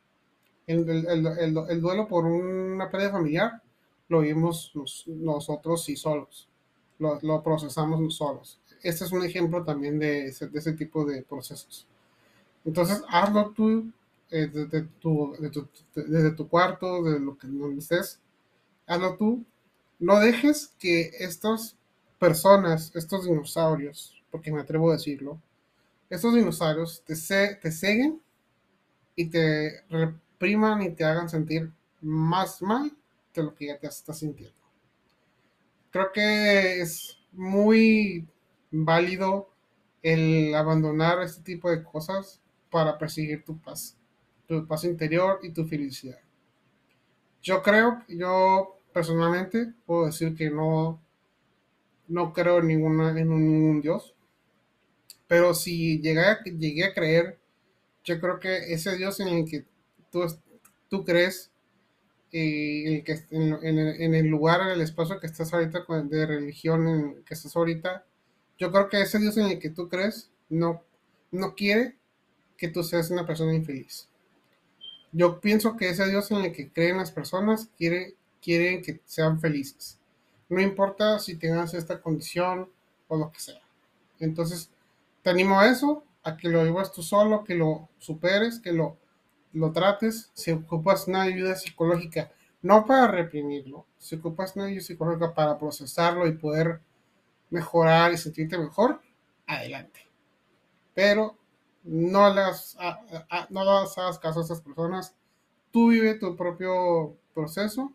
El, 0.67 0.88
el, 0.89 1.08
el, 1.08 1.58
el 1.69 1.81
duelo 1.81 2.08
por 2.08 2.25
una 2.25 2.91
pérdida 2.91 3.12
familiar 3.12 3.62
lo 4.10 4.22
vivimos 4.22 4.74
nosotros 5.05 5.88
y 5.89 5.96
solos, 5.96 6.50
lo, 6.98 7.19
lo, 7.22 7.41
procesamos 7.43 8.15
solos. 8.15 8.60
Este 8.81 9.05
es 9.05 9.12
un 9.12 9.24
ejemplo 9.24 9.63
también 9.63 10.00
de 10.00 10.27
ese, 10.27 10.48
de 10.48 10.60
ese 10.60 10.74
tipo 10.74 11.05
de 11.05 11.22
procesos. 11.22 11.88
Entonces, 12.65 13.03
hazlo 13.08 13.51
tú 13.51 13.91
eh, 14.31 14.48
desde, 14.48 14.84
tu, 15.00 15.36
desde 15.96 16.31
tu 16.31 16.48
cuarto, 16.48 17.03
de 17.03 17.19
lo 17.19 17.38
que 17.38 17.48
donde 17.48 17.79
estés, 17.79 18.19
hazlo 18.88 19.15
tú. 19.15 19.43
No 20.00 20.19
dejes 20.19 20.74
que 20.79 21.12
estos 21.19 21.75
personas, 22.19 22.91
estos 22.96 23.25
dinosaurios, 23.25 24.22
porque 24.31 24.51
me 24.51 24.62
atrevo 24.62 24.89
a 24.89 24.93
decirlo, 24.93 25.39
estos 26.10 26.34
dinosaurios 26.34 27.04
te, 27.06 27.16
te 27.56 27.72
ceguen 27.72 28.22
y 29.16 29.30
te 29.30 29.84
repriman 29.89 30.82
y 30.82 30.92
te 30.92 31.04
hagan 31.04 31.30
sentir 31.30 31.72
más 32.01 32.62
mal 32.62 32.92
de 33.34 33.44
lo 33.44 33.54
que 33.54 33.68
ya 33.68 33.78
te 33.78 33.88
estás 33.88 34.20
sintiendo. 34.20 34.56
Creo 35.92 36.12
que 36.12 36.82
es 36.82 37.18
muy 37.32 38.28
válido 38.72 39.50
el 40.01 40.54
abandonar 40.56 41.22
este 41.22 41.42
tipo 41.42 41.70
de 41.70 41.84
cosas 41.84 42.42
para 42.70 42.98
perseguir 42.98 43.44
tu 43.44 43.58
paz, 43.60 43.98
tu 44.48 44.66
paz 44.68 44.84
interior 44.84 45.39
y 45.44 45.51
tu 45.51 45.66
felicidad. 45.66 46.20
Yo 47.42 47.62
creo, 47.62 48.04
yo 48.08 48.80
personalmente 48.94 49.74
puedo 49.86 50.06
decir 50.06 50.36
que 50.36 50.50
no 50.50 51.00
no 52.10 52.34
creo 52.34 52.60
en, 52.60 52.68
ninguna, 52.68 53.10
en 53.12 53.30
ningún 53.30 53.82
Dios. 53.82 54.16
Pero 55.29 55.53
si 55.53 56.01
llegué 56.01 56.21
a, 56.21 56.43
llegué 56.43 56.86
a 56.86 56.93
creer, 56.93 57.39
yo 58.03 58.19
creo 58.19 58.39
que 58.39 58.74
ese 58.74 58.98
Dios 58.98 59.19
en 59.19 59.27
el 59.27 59.45
que 59.45 59.63
tú, 60.12 60.25
tú 60.89 61.05
crees, 61.05 61.51
y 62.31 63.03
que, 63.03 63.19
en, 63.29 64.15
el, 64.15 64.27
lugar, 64.27 64.62
en 64.62 64.69
el 64.69 64.81
espacio 64.81 65.19
que 65.19 65.27
estás 65.27 65.53
ahorita 65.53 65.86
de 66.03 66.25
religión 66.25 66.88
en 66.88 67.24
que 67.24 67.36
estás 67.36 67.55
ahorita, 67.55 68.05
yo 68.57 68.71
creo 68.71 68.89
que 68.89 69.01
ese 69.01 69.19
Dios 69.19 69.38
en 69.38 69.45
el 69.45 69.59
que 69.59 69.69
tú 69.69 69.88
crees 69.88 70.31
no, 70.50 70.83
no 71.31 71.53
quiere 71.55 71.95
que 72.57 72.67
tú 72.67 72.83
seas 72.83 73.12
una 73.12 73.25
persona 73.25 73.53
infeliz. 73.53 74.09
Yo 75.12 75.39
pienso 75.39 75.77
que 75.77 75.89
ese 75.89 76.07
Dios 76.07 76.29
en 76.31 76.38
el 76.38 76.51
que 76.51 76.71
creen 76.71 76.98
las 76.98 77.12
personas 77.12 77.69
quiere, 77.77 78.15
quiere 78.41 78.81
que 78.81 79.00
sean 79.05 79.39
felices. 79.39 80.00
No 80.50 80.59
importa 80.59 81.19
si 81.19 81.36
tengas 81.36 81.75
esta 81.75 82.01
condición 82.01 82.67
o 83.07 83.17
lo 83.17 83.31
que 83.31 83.39
sea. 83.39 83.62
Entonces, 84.19 84.71
te 85.22 85.30
animo 85.30 85.60
a 85.60 85.68
eso, 85.68 86.04
a 86.24 86.38
que 86.38 86.50
lo 86.50 86.64
vivas 86.64 86.92
tú 86.92 87.02
solo, 87.02 87.44
que 87.44 87.56
lo 87.56 87.90
superes, 87.98 88.60
que 88.60 88.72
lo, 88.72 88.98
lo 89.54 89.72
trates. 89.72 90.32
Si 90.34 90.52
ocupas 90.52 91.08
una 91.08 91.24
ayuda 91.24 91.56
psicológica, 91.56 92.32
no 92.62 92.86
para 92.86 93.08
reprimirlo, 93.08 93.86
si 93.98 94.16
ocupas 94.16 94.56
una 94.56 94.66
ayuda 94.66 94.82
psicológica 94.82 95.34
para 95.34 95.58
procesarlo 95.58 96.28
y 96.28 96.34
poder 96.34 96.82
mejorar 97.50 98.14
y 98.14 98.18
sentirte 98.18 98.58
mejor, 98.58 99.02
adelante. 99.48 100.02
Pero 100.94 101.38
no 101.84 102.34
las, 102.34 102.78
no 103.50 103.64
las 103.64 103.98
hagas 103.98 104.20
caso 104.20 104.40
a 104.40 104.44
esas 104.44 104.62
personas. 104.62 105.16
Tú 105.72 105.90
vive 105.90 106.16
tu 106.16 106.36
propio 106.36 107.18
proceso 107.34 107.94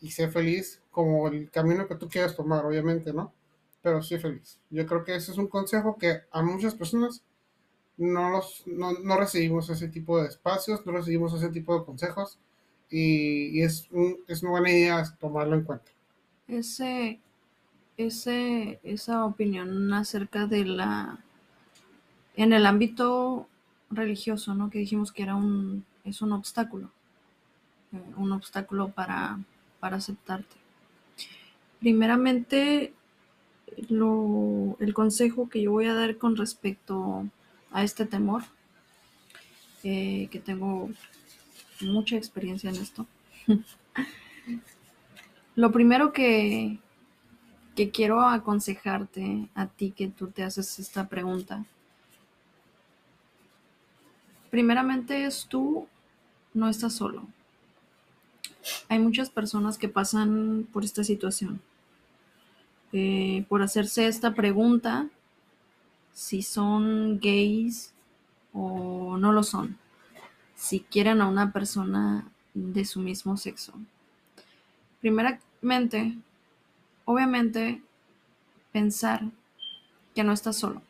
y 0.00 0.10
sé 0.10 0.28
feliz 0.28 0.82
como 0.90 1.28
el 1.28 1.50
camino 1.50 1.86
que 1.86 1.94
tú 1.94 2.08
quieras 2.08 2.34
tomar, 2.34 2.64
obviamente, 2.64 3.12
¿no? 3.12 3.32
Pero 3.82 4.02
sé 4.02 4.18
feliz. 4.18 4.58
Yo 4.70 4.86
creo 4.86 5.04
que 5.04 5.16
ese 5.16 5.32
es 5.32 5.38
un 5.38 5.48
consejo 5.48 5.96
que 5.96 6.20
a 6.30 6.42
muchas 6.42 6.74
personas 6.74 7.22
no, 7.96 8.30
los, 8.30 8.62
no, 8.66 8.92
no 8.92 9.16
recibimos 9.16 9.68
ese 9.70 9.88
tipo 9.88 10.20
de 10.20 10.28
espacios, 10.28 10.84
no 10.84 10.92
recibimos 10.92 11.34
ese 11.34 11.48
tipo 11.48 11.78
de 11.78 11.84
consejos 11.84 12.38
y, 12.90 13.62
es, 13.62 13.88
es 14.26 14.42
una 14.42 14.52
buena 14.52 14.70
idea 14.70 15.16
tomarlo 15.18 15.54
en 15.54 15.64
cuenta. 15.64 15.90
Ese, 16.48 17.20
ese, 17.96 18.80
esa 18.82 19.24
opinión 19.24 19.92
acerca 19.92 20.46
de 20.46 20.64
la, 20.64 21.18
en 22.36 22.52
el 22.52 22.66
ámbito 22.66 23.46
religioso, 23.90 24.54
¿no? 24.54 24.70
Que 24.70 24.80
dijimos 24.80 25.12
que 25.12 25.22
era 25.22 25.36
un, 25.36 25.84
es 26.04 26.20
un 26.20 26.32
obstáculo, 26.32 26.90
eh, 27.92 28.14
un 28.16 28.32
obstáculo 28.32 28.88
para 28.88 29.38
para 29.80 29.96
aceptarte. 29.96 30.56
Primeramente, 31.80 32.92
el 33.76 34.94
consejo 34.94 35.48
que 35.48 35.62
yo 35.62 35.72
voy 35.72 35.86
a 35.86 35.94
dar 35.94 36.16
con 36.16 36.36
respecto 36.36 37.26
a 37.72 37.84
este 37.84 38.06
temor, 38.06 38.42
eh, 39.82 40.28
que 40.30 40.38
tengo 40.38 40.90
mucha 41.80 42.16
experiencia 42.16 42.70
en 42.70 42.76
esto. 42.76 43.06
Lo 45.56 45.72
primero 45.72 46.12
que, 46.12 46.78
que 47.76 47.90
quiero 47.90 48.22
aconsejarte 48.22 49.48
a 49.54 49.66
ti 49.66 49.90
que 49.90 50.08
tú 50.08 50.28
te 50.28 50.42
haces 50.42 50.78
esta 50.78 51.08
pregunta, 51.08 51.64
primeramente 54.50 55.24
es 55.24 55.46
tú 55.46 55.86
no 56.54 56.68
estás 56.68 56.94
solo 56.94 57.26
hay 58.88 58.98
muchas 58.98 59.30
personas 59.30 59.78
que 59.78 59.88
pasan 59.88 60.66
por 60.72 60.84
esta 60.84 61.04
situación. 61.04 61.60
Eh, 62.92 63.44
por 63.48 63.62
hacerse 63.62 64.06
esta 64.06 64.34
pregunta, 64.34 65.08
si 66.12 66.42
son 66.42 67.20
gays 67.20 67.94
o 68.52 69.16
no 69.16 69.32
lo 69.32 69.42
son, 69.42 69.78
si 70.56 70.80
quieren 70.80 71.20
a 71.20 71.28
una 71.28 71.52
persona 71.52 72.28
de 72.54 72.84
su 72.84 73.00
mismo 73.00 73.36
sexo. 73.36 73.72
Primeramente, 75.00 76.16
obviamente, 77.04 77.80
pensar 78.72 79.22
que 80.14 80.24
no 80.24 80.32
estás 80.32 80.56
solo, 80.56 80.82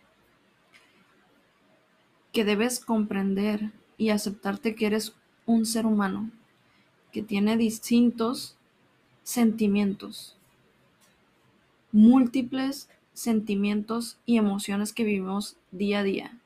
que 2.32 2.44
debes 2.44 2.80
comprender 2.80 3.70
y 3.98 4.10
aceptarte 4.10 4.74
que 4.74 4.86
eres 4.86 5.14
un 5.46 5.66
ser 5.66 5.84
humano 5.84 6.30
que 7.12 7.22
tiene 7.22 7.56
distintos 7.56 8.56
sentimientos, 9.22 10.36
múltiples 11.92 12.88
sentimientos 13.12 14.18
y 14.26 14.38
emociones 14.38 14.92
que 14.92 15.04
vivimos 15.04 15.56
día 15.70 16.00
a 16.00 16.02
día 16.02 16.38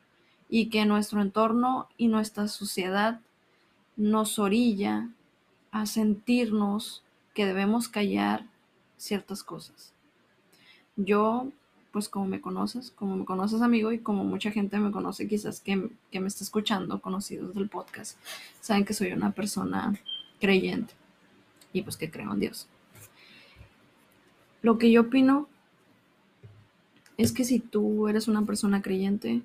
y 0.49 0.67
que 0.67 0.85
nuestro 0.87 1.21
entorno 1.21 1.89
y 1.97 2.09
nuestra 2.09 2.49
sociedad 2.49 3.21
nos 3.97 4.39
orilla 4.39 5.09
a 5.71 5.87
sentirnos 5.87 7.03
que 7.35 7.47
debemos 7.47 7.89
callar 7.89 8.47
ciertas 8.97 9.43
cosas. 9.43 9.93
Yo, 10.97 11.49
pues 11.93 12.09
como 12.09 12.27
me 12.27 12.41
conoces, 12.41 12.91
como 12.91 13.17
me 13.17 13.25
conoces 13.25 13.63
amigo 13.63 13.93
y 13.93 13.99
como 13.99 14.25
mucha 14.25 14.51
gente 14.51 14.79
me 14.79 14.93
conoce 14.93 15.27
quizás 15.27 15.61
que, 15.61 15.91
que 16.11 16.21
me 16.21 16.29
está 16.29 16.45
escuchando, 16.45 17.01
conocidos 17.01 17.55
del 17.55 17.69
podcast, 17.69 18.19
saben 18.61 18.85
que 18.85 18.95
soy 18.95 19.13
una 19.13 19.33
persona 19.33 19.99
creyente 20.41 20.95
y 21.73 21.83
pues 21.83 21.97
que 21.97 22.11
creo 22.11 22.33
en 22.33 22.41
Dios. 22.41 22.69
Lo 24.65 24.79
que 24.79 24.91
yo 24.91 25.03
opino 25.03 25.47
es 27.19 27.33
que 27.33 27.45
si 27.45 27.61
tú 27.61 28.09
eres 28.09 28.29
una 28.29 28.47
persona 28.47 28.81
creyente, 28.81 29.43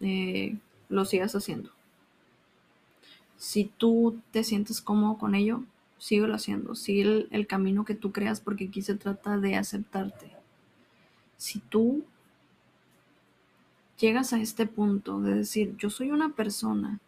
eh, 0.00 0.58
lo 0.90 1.06
sigas 1.06 1.34
haciendo. 1.34 1.70
Si 3.38 3.64
tú 3.64 4.20
te 4.30 4.44
sientes 4.44 4.82
cómodo 4.82 5.16
con 5.16 5.34
ello, 5.34 5.64
síguelo 5.96 6.34
haciendo. 6.34 6.74
Sigue 6.74 7.00
el, 7.00 7.28
el 7.30 7.46
camino 7.46 7.86
que 7.86 7.94
tú 7.94 8.12
creas 8.12 8.42
porque 8.42 8.66
aquí 8.66 8.82
se 8.82 8.94
trata 8.94 9.38
de 9.38 9.56
aceptarte. 9.56 10.30
Si 11.38 11.60
tú 11.60 12.04
llegas 13.98 14.34
a 14.34 14.42
este 14.42 14.66
punto 14.66 15.22
de 15.22 15.36
decir, 15.36 15.78
yo 15.78 15.88
soy 15.88 16.10
una 16.10 16.34
persona 16.34 17.00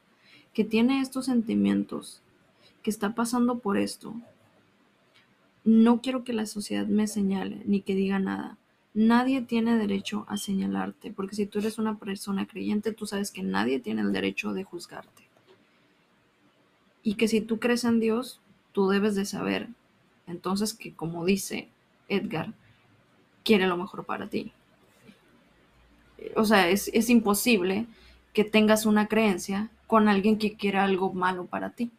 que 0.54 0.64
tiene 0.64 1.02
estos 1.02 1.26
sentimientos, 1.26 2.22
que 2.82 2.88
está 2.88 3.14
pasando 3.14 3.58
por 3.58 3.76
esto, 3.76 4.14
no 5.64 6.00
quiero 6.00 6.24
que 6.24 6.32
la 6.32 6.46
sociedad 6.46 6.86
me 6.86 7.06
señale 7.06 7.62
ni 7.64 7.80
que 7.80 7.94
diga 7.94 8.18
nada. 8.18 8.58
Nadie 8.94 9.40
tiene 9.40 9.76
derecho 9.76 10.26
a 10.28 10.36
señalarte, 10.36 11.12
porque 11.12 11.34
si 11.34 11.46
tú 11.46 11.60
eres 11.60 11.78
una 11.78 11.98
persona 11.98 12.46
creyente, 12.46 12.92
tú 12.92 13.06
sabes 13.06 13.30
que 13.30 13.42
nadie 13.42 13.80
tiene 13.80 14.02
el 14.02 14.12
derecho 14.12 14.52
de 14.52 14.64
juzgarte. 14.64 15.22
Y 17.02 17.14
que 17.14 17.26
si 17.28 17.40
tú 17.40 17.58
crees 17.58 17.84
en 17.84 18.00
Dios, 18.00 18.40
tú 18.72 18.88
debes 18.88 19.14
de 19.14 19.24
saber, 19.24 19.68
entonces 20.26 20.74
que 20.74 20.92
como 20.94 21.24
dice 21.24 21.68
Edgar, 22.08 22.52
quiere 23.44 23.66
lo 23.66 23.76
mejor 23.76 24.04
para 24.04 24.28
ti. 24.28 24.52
O 26.36 26.44
sea, 26.44 26.68
es, 26.68 26.88
es 26.92 27.08
imposible 27.10 27.86
que 28.32 28.44
tengas 28.44 28.86
una 28.86 29.08
creencia 29.08 29.70
con 29.86 30.08
alguien 30.08 30.38
que 30.38 30.54
quiera 30.54 30.84
algo 30.84 31.12
malo 31.12 31.46
para 31.46 31.70
ti. 31.70 31.90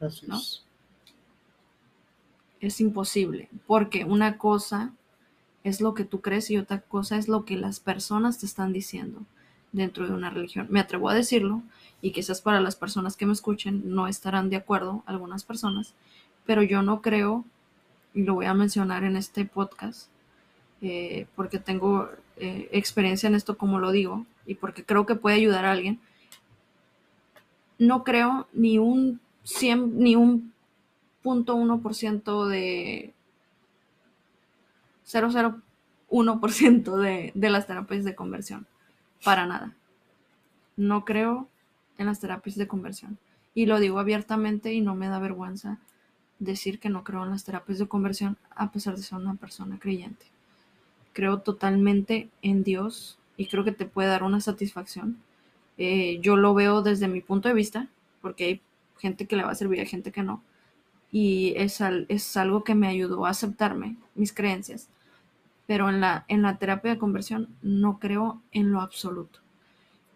Así 0.00 0.26
¿No? 0.26 0.36
es. 0.36 0.65
Es 2.60 2.80
imposible, 2.80 3.48
porque 3.66 4.04
una 4.04 4.38
cosa 4.38 4.92
es 5.64 5.80
lo 5.80 5.94
que 5.94 6.04
tú 6.04 6.20
crees 6.20 6.50
y 6.50 6.58
otra 6.58 6.80
cosa 6.80 7.16
es 7.16 7.28
lo 7.28 7.44
que 7.44 7.56
las 7.56 7.80
personas 7.80 8.38
te 8.38 8.46
están 8.46 8.72
diciendo 8.72 9.22
dentro 9.72 10.06
de 10.06 10.14
una 10.14 10.30
religión. 10.30 10.68
Me 10.70 10.80
atrevo 10.80 11.08
a 11.08 11.14
decirlo 11.14 11.62
y 12.00 12.12
quizás 12.12 12.40
para 12.40 12.60
las 12.60 12.76
personas 12.76 13.16
que 13.16 13.26
me 13.26 13.32
escuchen 13.32 13.82
no 13.84 14.06
estarán 14.06 14.48
de 14.48 14.56
acuerdo, 14.56 15.02
algunas 15.06 15.44
personas, 15.44 15.94
pero 16.44 16.62
yo 16.62 16.82
no 16.82 17.02
creo, 17.02 17.44
y 18.14 18.22
lo 18.22 18.34
voy 18.34 18.46
a 18.46 18.54
mencionar 18.54 19.04
en 19.04 19.16
este 19.16 19.44
podcast, 19.44 20.08
eh, 20.82 21.26
porque 21.34 21.58
tengo 21.58 22.08
eh, 22.36 22.68
experiencia 22.72 23.26
en 23.26 23.34
esto 23.34 23.58
como 23.58 23.78
lo 23.78 23.90
digo 23.90 24.24
y 24.46 24.54
porque 24.54 24.84
creo 24.84 25.04
que 25.04 25.14
puede 25.14 25.36
ayudar 25.36 25.64
a 25.64 25.72
alguien, 25.72 25.98
no 27.78 28.04
creo 28.04 28.46
ni 28.52 28.78
un 28.78 29.20
100, 29.44 29.98
ni 29.98 30.16
un 30.16 30.52
punto 31.26 31.56
uno 31.56 31.80
por 31.80 31.96
ciento 31.96 32.46
de 32.46 33.12
001% 35.04 36.96
de, 36.98 37.32
de 37.34 37.50
las 37.50 37.66
terapias 37.66 38.04
de 38.04 38.14
conversión. 38.14 38.68
Para 39.24 39.44
nada. 39.44 39.74
No 40.76 41.04
creo 41.04 41.48
en 41.98 42.06
las 42.06 42.20
terapias 42.20 42.54
de 42.54 42.68
conversión. 42.68 43.18
Y 43.54 43.66
lo 43.66 43.80
digo 43.80 43.98
abiertamente 43.98 44.72
y 44.72 44.80
no 44.80 44.94
me 44.94 45.08
da 45.08 45.18
vergüenza 45.18 45.80
decir 46.38 46.78
que 46.78 46.90
no 46.90 47.02
creo 47.02 47.24
en 47.24 47.30
las 47.30 47.42
terapias 47.42 47.80
de 47.80 47.88
conversión 47.88 48.38
a 48.54 48.70
pesar 48.70 48.94
de 48.94 49.02
ser 49.02 49.18
una 49.18 49.34
persona 49.34 49.80
creyente. 49.80 50.26
Creo 51.12 51.40
totalmente 51.40 52.28
en 52.40 52.62
Dios 52.62 53.18
y 53.36 53.48
creo 53.48 53.64
que 53.64 53.72
te 53.72 53.86
puede 53.86 54.10
dar 54.10 54.22
una 54.22 54.40
satisfacción. 54.40 55.16
Eh, 55.76 56.20
yo 56.20 56.36
lo 56.36 56.54
veo 56.54 56.82
desde 56.82 57.08
mi 57.08 57.20
punto 57.20 57.48
de 57.48 57.54
vista, 57.56 57.88
porque 58.22 58.44
hay 58.44 58.60
gente 58.98 59.26
que 59.26 59.34
le 59.34 59.42
va 59.42 59.50
a 59.50 59.56
servir, 59.56 59.80
hay 59.80 59.86
gente 59.86 60.12
que 60.12 60.22
no. 60.22 60.40
Y 61.16 61.54
es, 61.56 61.80
al- 61.80 62.06
es 62.08 62.36
algo 62.36 62.64
que 62.64 62.74
me 62.74 62.88
ayudó 62.88 63.24
a 63.26 63.30
aceptarme, 63.30 63.96
mis 64.14 64.32
creencias. 64.34 64.88
Pero 65.66 65.88
en 65.90 66.00
la, 66.00 66.24
en 66.28 66.42
la 66.42 66.58
terapia 66.58 66.92
de 66.92 66.98
conversión 66.98 67.48
no 67.62 67.98
creo 68.00 68.42
en 68.52 68.72
lo 68.72 68.80
absoluto. 68.82 69.40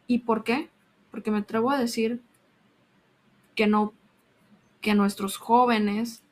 ¿Y 0.07 0.21
por 0.21 0.45
qué? 0.45 0.71
Porque 1.11 1.31
me 1.33 1.39
atrevo 1.39 1.71
a 1.71 1.79
decir 1.79 2.21
que 3.55 3.67
no, 3.67 3.93
que 4.81 4.95
nuestros 4.95 5.37
jóvenes 5.37 6.23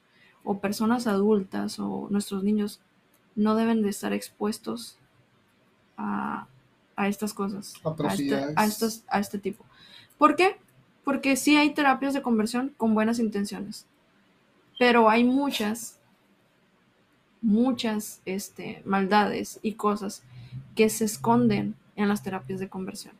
o 0.45 0.61
personas 0.61 1.07
adultas 1.07 1.79
o 1.79 2.09
nuestros 2.11 2.45
niños 2.45 2.81
no 3.37 3.55
deben 3.55 3.83
de 3.83 3.91
estar 3.91 4.13
expuestos 4.13 4.99
a, 5.97 6.47
a 6.97 7.09
estas 7.09 7.35
cosas, 7.35 7.75
a 8.03 8.15
este, 8.15 8.35
a, 8.57 8.67
estos- 8.67 9.05
a 9.09 9.21
este 9.21 9.39
tipo. 9.39 9.65
¿Por 10.19 10.37
qué? 10.37 10.57
Porque 11.05 11.37
sí 11.37 11.57
hay 11.57 11.75
terapias 11.75 12.15
de 12.15 12.23
conversión 12.23 12.75
con 12.77 12.95
buenas 12.95 13.19
intenciones, 13.19 13.87
pero 14.79 15.11
hay 15.11 15.25
muchas, 15.25 15.99
muchas 17.43 18.23
este, 18.25 18.83
maldades 18.85 19.59
y 19.63 19.75
cosas 19.75 20.23
que 20.75 20.89
se 20.89 21.05
esconden 21.05 21.75
en 21.97 22.09
las 22.09 22.23
terapias 22.23 22.61
de 22.61 22.69
conversión. 22.69 23.15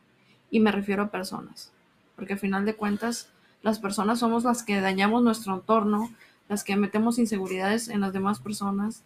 Y 0.49 0.61
me 0.61 0.71
refiero 0.71 1.03
a 1.03 1.11
personas, 1.11 1.71
porque 2.15 2.33
al 2.33 2.39
final 2.39 2.65
de 2.65 2.75
cuentas 2.75 3.29
las 3.61 3.79
personas 3.79 4.19
somos 4.19 4.45
las 4.45 4.63
que 4.63 4.79
dañamos 4.79 5.21
nuestro 5.21 5.53
entorno, 5.53 6.09
las 6.47 6.63
que 6.63 6.75
metemos 6.75 7.19
inseguridades 7.19 7.89
en 7.89 8.01
las 8.01 8.13
demás 8.13 8.39
personas. 8.39 9.03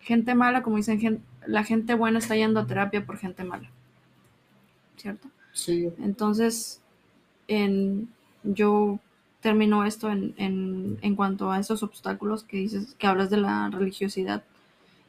Gente 0.00 0.34
mala, 0.34 0.62
como 0.62 0.76
dicen, 0.76 1.22
la 1.46 1.64
gente 1.64 1.94
buena 1.94 2.20
está 2.20 2.36
yendo 2.36 2.60
a 2.60 2.66
terapia 2.66 3.04
por 3.04 3.18
gente 3.18 3.44
mala. 3.44 3.70
¿Cierto? 4.96 5.28
Sí, 5.52 5.90
Entonces, 5.98 6.80
en, 7.48 8.08
yo 8.44 9.00
termino 9.42 9.84
esto 9.84 10.10
en, 10.10 10.34
en, 10.38 10.98
en 11.02 11.16
cuanto 11.16 11.50
a 11.50 11.58
esos 11.58 11.82
obstáculos 11.82 12.44
que 12.44 12.58
dices, 12.58 12.94
que 12.98 13.06
hablas 13.06 13.28
de 13.28 13.36
la 13.36 13.68
religiosidad. 13.68 14.44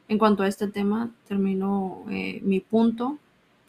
En 0.10 0.17
cuanto 0.17 0.43
a 0.43 0.48
este 0.48 0.67
tema, 0.67 1.12
termino 1.28 2.04
eh, 2.10 2.41
mi 2.43 2.60
punto 2.60 3.19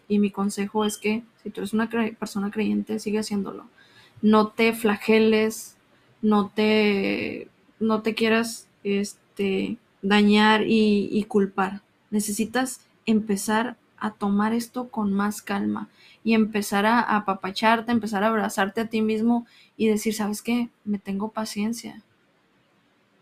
y 0.08 0.18
mi 0.18 0.30
consejo 0.30 0.84
es 0.84 0.98
que 0.98 1.22
si 1.42 1.50
tú 1.50 1.60
eres 1.60 1.72
una 1.74 1.88
persona 2.18 2.50
creyente, 2.50 2.98
sigue 2.98 3.20
haciéndolo. 3.20 3.66
No 4.22 4.48
te 4.48 4.72
flageles, 4.72 5.76
no 6.22 6.50
te, 6.54 7.48
no 7.78 8.02
te 8.02 8.14
quieras 8.14 8.66
este, 8.82 9.76
dañar 10.02 10.62
y, 10.66 11.08
y 11.12 11.24
culpar. 11.24 11.82
Necesitas 12.10 12.80
empezar 13.06 13.76
a 14.06 14.12
tomar 14.12 14.52
esto 14.54 14.90
con 14.90 15.12
más 15.12 15.42
calma 15.42 15.88
y 16.24 16.34
empezar 16.34 16.86
a, 16.86 17.00
apapacharte, 17.00 17.92
empezar 17.92 18.24
a 18.24 18.28
abrazarte 18.28 18.80
a 18.82 18.86
ti 18.88 19.02
mismo 19.02 19.46
y 19.76 19.88
decir, 19.88 20.14
¿sabes 20.14 20.42
qué? 20.42 20.70
Me 20.84 20.98
tengo 20.98 21.30
paciencia. 21.30 22.02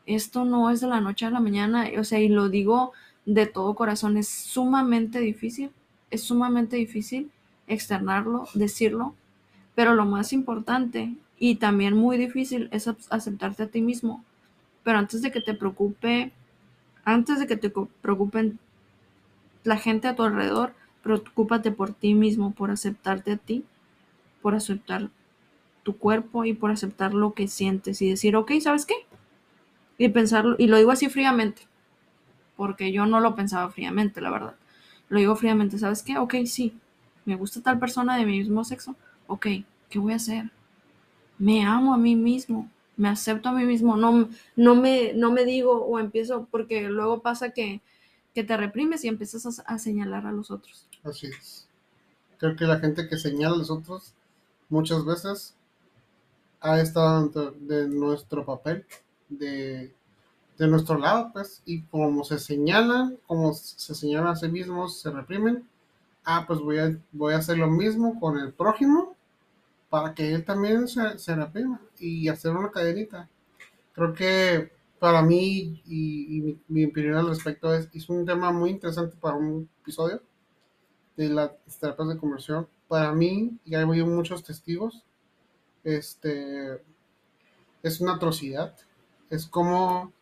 Esto 0.06 0.44
no 0.44 0.70
es 0.70 0.80
de 0.80 0.88
la 0.88 1.00
noche 1.00 1.26
a 1.26 1.30
la 1.30 1.40
mañana, 1.40 1.86
o 1.98 2.04
sea, 2.04 2.20
y 2.20 2.28
lo 2.28 2.48
digo 2.48 2.92
de 3.24 3.46
todo 3.46 3.74
corazón, 3.74 4.16
es 4.16 4.28
sumamente 4.28 5.20
difícil, 5.20 5.70
es 6.10 6.22
sumamente 6.22 6.76
difícil 6.76 7.30
externarlo, 7.68 8.48
decirlo, 8.54 9.14
pero 9.76 9.94
lo 9.94 10.04
más 10.06 10.32
importante 10.32 11.14
y 11.38 11.56
también 11.56 11.96
muy 11.96 12.18
difícil 12.18 12.68
es 12.72 12.88
ac- 12.88 13.06
aceptarte 13.10 13.64
a 13.64 13.68
ti 13.68 13.80
mismo. 13.82 14.24
Pero 14.84 14.98
antes 14.98 15.22
de 15.22 15.32
que 15.32 15.40
te 15.40 15.54
preocupe, 15.54 16.32
antes 17.04 17.38
de 17.40 17.46
que 17.46 17.56
te 17.56 17.70
preocupen 18.02 18.58
la 19.64 19.76
gente 19.76 20.08
a 20.08 20.16
tu 20.16 20.22
alrededor, 20.22 20.74
preocúpate 21.02 21.72
por 21.72 21.92
ti 21.92 22.14
mismo, 22.14 22.52
por 22.52 22.70
aceptarte 22.70 23.32
a 23.32 23.36
ti, 23.36 23.64
por 24.42 24.54
aceptar 24.54 25.10
tu 25.82 25.98
cuerpo 25.98 26.44
y 26.44 26.54
por 26.54 26.70
aceptar 26.70 27.14
lo 27.14 27.34
que 27.34 27.48
sientes 27.48 28.02
y 28.02 28.10
decir, 28.10 28.36
ok, 28.36 28.52
¿sabes 28.60 28.86
qué? 28.86 28.94
Y 29.98 30.08
pensarlo, 30.08 30.56
y 30.58 30.66
lo 30.66 30.76
digo 30.76 30.90
así 30.90 31.08
fríamente, 31.08 31.62
porque 32.56 32.92
yo 32.92 33.06
no 33.06 33.20
lo 33.20 33.34
pensaba 33.34 33.70
fríamente, 33.70 34.20
la 34.20 34.30
verdad. 34.30 34.54
Lo 35.08 35.18
digo 35.18 35.36
fríamente, 35.36 35.78
¿sabes 35.78 36.02
qué? 36.02 36.18
Ok, 36.18 36.34
sí, 36.46 36.74
me 37.24 37.36
gusta 37.36 37.62
tal 37.62 37.78
persona 37.78 38.16
de 38.16 38.26
mi 38.26 38.38
mismo 38.38 38.64
sexo, 38.64 38.96
ok, 39.26 39.46
¿qué 39.90 39.98
voy 39.98 40.14
a 40.14 40.16
hacer? 40.16 40.50
Me 41.38 41.64
amo 41.64 41.94
a 41.94 41.98
mí 41.98 42.16
mismo, 42.16 42.70
me 42.96 43.08
acepto 43.08 43.48
a 43.48 43.52
mí 43.52 43.64
mismo, 43.64 43.96
no, 43.96 44.28
no, 44.56 44.74
me, 44.74 45.12
no 45.14 45.32
me 45.32 45.44
digo 45.44 45.84
o 45.84 45.98
empiezo, 45.98 46.46
porque 46.50 46.88
luego 46.88 47.20
pasa 47.20 47.50
que, 47.50 47.80
que 48.34 48.44
te 48.44 48.56
reprimes 48.56 49.04
y 49.04 49.08
empiezas 49.08 49.62
a, 49.64 49.78
señalar 49.78 50.26
a 50.26 50.32
los 50.32 50.50
otros. 50.50 50.86
así 51.02 51.26
es. 51.26 51.68
Creo 52.38 52.56
que 52.56 52.64
la 52.64 52.80
gente 52.80 53.08
que 53.08 53.18
señala 53.18 53.54
a 53.54 53.58
los 53.58 53.70
otros 53.70 54.14
muchas 54.68 55.04
veces 55.04 55.54
ha 56.60 56.80
estado 56.80 57.22
dentro 57.22 57.50
de 57.52 57.88
nuestro 57.88 58.44
papel, 58.44 58.86
de, 59.28 59.94
de 60.58 60.68
nuestro 60.68 60.98
lado, 60.98 61.30
pues, 61.32 61.62
y 61.64 61.82
como 61.82 62.24
se 62.24 62.38
señalan, 62.38 63.18
como 63.26 63.52
se 63.52 63.94
señalan 63.94 64.28
a 64.28 64.36
sí 64.36 64.48
mismos, 64.48 65.00
se 65.00 65.10
reprimen, 65.10 65.68
ah, 66.24 66.44
pues 66.46 66.60
voy 66.60 66.78
a, 66.78 66.96
voy 67.12 67.34
a 67.34 67.38
hacer 67.38 67.58
lo 67.58 67.68
mismo 67.68 68.18
con 68.18 68.38
el 68.38 68.52
prójimo 68.52 69.14
para 69.90 70.14
que 70.14 70.32
él 70.32 70.44
también 70.44 70.88
se, 70.88 71.18
se 71.18 71.34
reprima 71.34 71.80
y 71.98 72.28
hacer 72.28 72.52
una 72.56 72.70
cadenita. 72.70 73.28
Creo 73.92 74.14
que 74.14 74.72
para 75.02 75.20
mí, 75.20 75.82
y, 75.84 76.60
mi 76.68 76.84
opinión 76.84 77.16
al 77.16 77.26
respecto 77.26 77.74
es, 77.74 77.88
es 77.92 78.08
un 78.08 78.24
tema 78.24 78.52
muy 78.52 78.70
interesante 78.70 79.16
para 79.16 79.34
un 79.34 79.68
episodio 79.80 80.22
de 81.16 81.28
las 81.28 81.50
terapias 81.80 82.10
de 82.10 82.18
conversión. 82.18 82.68
Para 82.86 83.10
mí, 83.10 83.58
y 83.64 83.74
hay 83.74 83.84
muchos 83.84 84.44
testigos, 84.44 85.02
este, 85.82 86.80
es 87.82 88.00
una 88.00 88.12
atrocidad. 88.14 88.76
Es 89.28 89.44
como, 89.48 90.12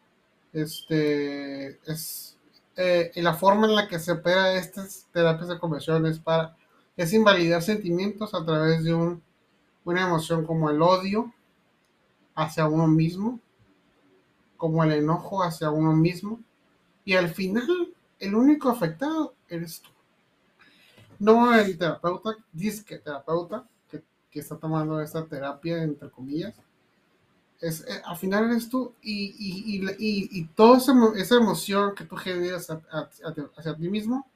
este, 0.55 1.79
es, 1.85 2.39
eh, 2.75 3.13
la 3.17 3.35
forma 3.35 3.67
en 3.67 3.75
la 3.75 3.87
que 3.87 3.99
se 3.99 4.13
opera 4.13 4.55
estas 4.55 5.07
terapias 5.13 5.49
de 5.49 5.59
conversión 5.59 6.07
es 6.07 6.19
para 6.21 6.57
es 6.97 7.13
invalidar 7.13 7.61
sentimientos 7.61 8.33
a 8.33 8.47
través 8.47 8.83
de 8.83 8.95
un, 8.95 9.23
una 9.85 10.07
emoción 10.07 10.47
como 10.47 10.71
el 10.71 10.81
odio 10.81 11.35
hacia 12.35 12.67
uno 12.67 12.87
mismo, 12.87 13.41
como 14.61 14.85
el 14.85 14.93
enojo 14.93 15.43
hacia 15.43 15.71
uno 15.71 15.95
mismo, 15.95 16.39
y 17.05 17.15
al 17.15 17.31
final 17.31 17.95
el 18.19 18.35
único 18.35 18.69
afectado 18.69 19.35
eres 19.49 19.81
tú. 19.81 19.89
No 21.19 21.55
el 21.55 21.79
terapeuta, 21.79 22.37
disque 22.53 22.99
terapeuta, 22.99 23.67
que, 23.91 24.03
que 24.31 24.41
está 24.41 24.57
tomando 24.57 25.01
esta 25.01 25.25
terapia, 25.25 25.83
entre 25.83 26.11
comillas, 26.11 26.55
es, 27.61 27.81
eh, 27.89 28.03
al 28.05 28.17
final 28.19 28.51
eres 28.51 28.69
tú 28.69 28.93
y, 29.03 29.35
y, 29.39 29.85
y, 29.99 30.29
y 30.31 30.45
toda 30.49 30.77
esa, 30.79 30.93
esa, 31.17 31.37
emoción 31.37 31.95
que 31.95 32.05
tú 32.05 32.17
generas 32.17 32.69
hacia 33.57 33.77
ti 33.77 33.89
mismo 33.89 34.27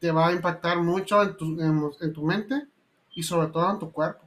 te 0.00 0.10
va 0.10 0.26
a 0.28 0.32
impactar 0.32 0.82
mucho 0.82 1.22
en 1.22 1.36
tu, 1.36 1.60
en, 2.00 2.12
tu 2.12 2.24
mente 2.24 2.66
y 3.14 3.22
sobre 3.22 3.46
todo 3.48 3.70
en 3.70 3.78
tu 3.78 3.92
cuerpo, 3.92 4.24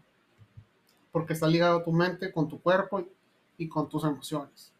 porque 1.11 1.33
está 1.33 1.47
ligado 1.47 1.83
tu 1.83 1.91
mente 1.91 2.31
con 2.31 2.47
tu 2.47 2.61
cuerpo 2.61 3.03
y, 3.57 3.67
con 3.67 3.89
tus 3.89 4.05
emociones. 4.05 4.71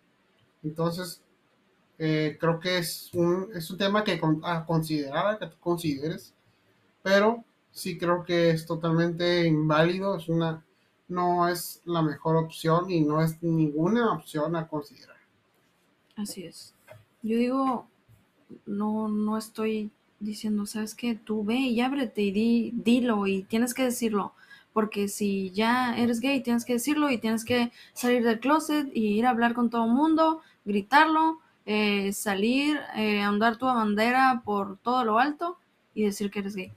Entonces, 0.66 1.22
eh, 2.00 2.38
creo 2.40 2.60
que 2.60 2.80
es 2.80 3.12
un, 3.14 3.50
es 3.56 3.70
un 3.70 3.78
tema 3.78 4.04
que 4.04 4.20
a 4.44 4.66
considerar, 4.66 5.40
que 5.40 5.48
tú 5.48 5.56
consideres, 5.60 6.34
pero 7.04 7.44
sí 7.72 7.98
creo 7.98 8.24
que 8.24 8.50
es 8.50 8.66
totalmente 8.66 9.46
inválido, 9.46 10.18
es 10.18 10.28
una, 10.28 10.66
no 11.08 11.48
es 11.48 11.82
la 11.86 12.02
mejor 12.02 12.36
opción 12.36 12.90
y 12.90 13.02
no 13.02 13.22
es 13.22 13.42
ninguna 13.44 14.14
opción 14.14 14.56
a 14.56 14.68
considerar. 14.68 15.18
Así 16.16 16.44
es. 16.44 16.74
Yo 17.22 17.38
digo, 17.38 17.88
no, 18.66 19.08
no 19.08 19.38
estoy 19.38 19.92
diciendo, 20.20 20.66
sabes 20.66 20.96
que 20.96 21.16
tú 21.16 21.44
ve 21.44 21.56
y 21.56 21.80
ábrete 21.82 22.24
y 22.24 22.32
di, 22.32 22.72
dilo 22.74 23.28
y 23.28 23.44
tienes 23.44 23.74
que 23.74 23.84
decirlo. 23.84 24.34
Porque 24.76 25.08
si 25.08 25.52
ya 25.52 25.96
eres 25.98 26.20
gay, 26.20 26.44
tienes 26.44 26.66
que 26.66 26.74
decirlo 26.74 27.10
y 27.10 27.18
tienes 27.18 27.46
que 27.46 27.72
salir 27.94 28.26
del 28.26 28.42
closet 28.42 28.90
y 28.94 29.18
ir 29.18 29.26
a 29.26 29.30
hablar 29.30 29.54
con 29.54 29.70
todo 29.70 29.86
el 29.86 29.92
mundo, 29.94 30.42
gritarlo, 30.66 31.40
eh, 31.66 32.12
salir, 32.12 32.78
eh, 32.94 33.22
andar 33.22 33.56
tu 33.56 33.68
bandera 33.68 34.42
por 34.44 34.78
todo 34.80 35.06
lo 35.06 35.18
alto 35.18 35.58
y 35.94 36.04
decir 36.04 36.30
que 36.30 36.40
eres 36.40 36.58
gay. 36.58 36.74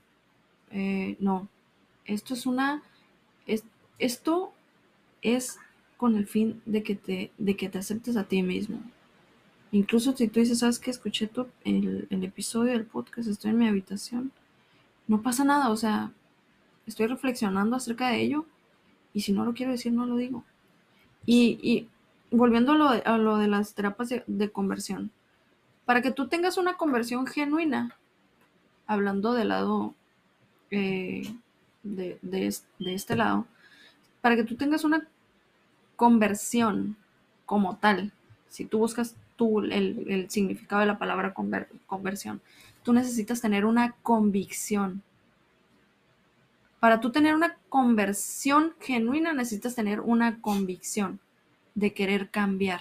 Eh, 0.70 1.16
no, 1.18 1.48
esto 2.04 2.34
es 2.34 2.46
una, 2.46 2.84
es, 3.48 3.64
esto 3.98 4.52
es 5.20 5.58
con 5.96 6.14
el 6.14 6.28
fin 6.28 6.62
de 6.66 6.84
que 6.84 6.94
te, 6.94 7.32
de 7.37 7.56
que 7.56 7.68
te 7.68 7.78
aceptes 7.78 8.16
a 8.16 8.28
ti 8.28 8.44
mismo. 8.44 8.80
Incluso 9.72 10.16
si 10.16 10.28
tú 10.28 10.38
dices, 10.38 10.61
¿sabes 10.61 10.78
que 10.78 10.92
Escuché 10.92 11.26
tu, 11.26 11.48
el, 11.64 12.06
el 12.11 12.22
episodio 12.22 12.74
del 12.74 12.87
podcast, 12.87 13.26
estoy 13.26 13.50
en 13.50 13.58
mi 13.58 13.66
habitación. 13.66 14.30
No 15.08 15.20
pasa 15.20 15.42
nada, 15.42 15.70
o 15.70 15.76
sea, 15.76 16.12
estoy 16.88 17.07
reflexionando 17.07 17.77
acerca 17.77 18.09
de 18.09 18.20
ello 18.20 18.46
y 19.12 19.20
si 19.20 19.33
no 19.33 19.44
lo 19.44 19.55
quiero 19.55 19.72
decir, 19.72 19.92
no 19.92 20.07
lo 20.07 20.16
digo. 20.16 20.44
Y, 21.27 21.59
y 21.62 21.88
volviendo 22.31 22.72
a 22.72 23.18
lo, 23.18 23.38
de, 23.38 23.48
las 23.48 23.74
terapias 23.74 24.22
de, 24.27 24.51
conversión, 24.51 25.11
para 25.85 26.03
que 26.03 26.11
tú 26.11 26.29
tengas 26.29 26.57
una 26.57 26.77
conversión 26.77 27.27
genuina, 27.27 27.96
hablando 28.87 29.33
del 29.33 29.48
lado 29.48 29.94
eh, 30.70 31.35
de, 31.83 32.18
de, 32.22 32.55
este 32.81 33.16
lado, 33.16 33.46
para 34.20 34.37
que 34.37 34.44
tú 34.44 34.57
tengas 34.57 34.85
una 34.85 35.07
conversión 35.96 36.96
como 37.46 37.77
tal, 37.77 38.12
si 38.48 38.64
tú 38.64 38.79
buscas 38.79 39.16
tú 39.37 39.61
el, 39.61 40.05
el 40.09 40.31
significado 40.31 40.81
de 40.81 40.87
la 40.87 40.98
palabra 40.98 41.33
conver, 41.35 41.68
conversión, 41.87 42.40
tú 42.83 42.92
necesitas 42.92 43.40
tener 43.40 43.64
una 43.64 43.92
convicción. 44.03 45.03
Para 46.80 47.00
tú 47.00 47.10
tener 47.10 47.34
una 47.34 47.56
conversión 47.68 48.74
genuina 48.80 49.32
necesitas 49.32 49.74
tener 49.74 50.00
una 50.00 50.40
convicción 50.40 51.18
de 51.74 51.92
querer 51.92 52.30
cambiar. 52.30 52.80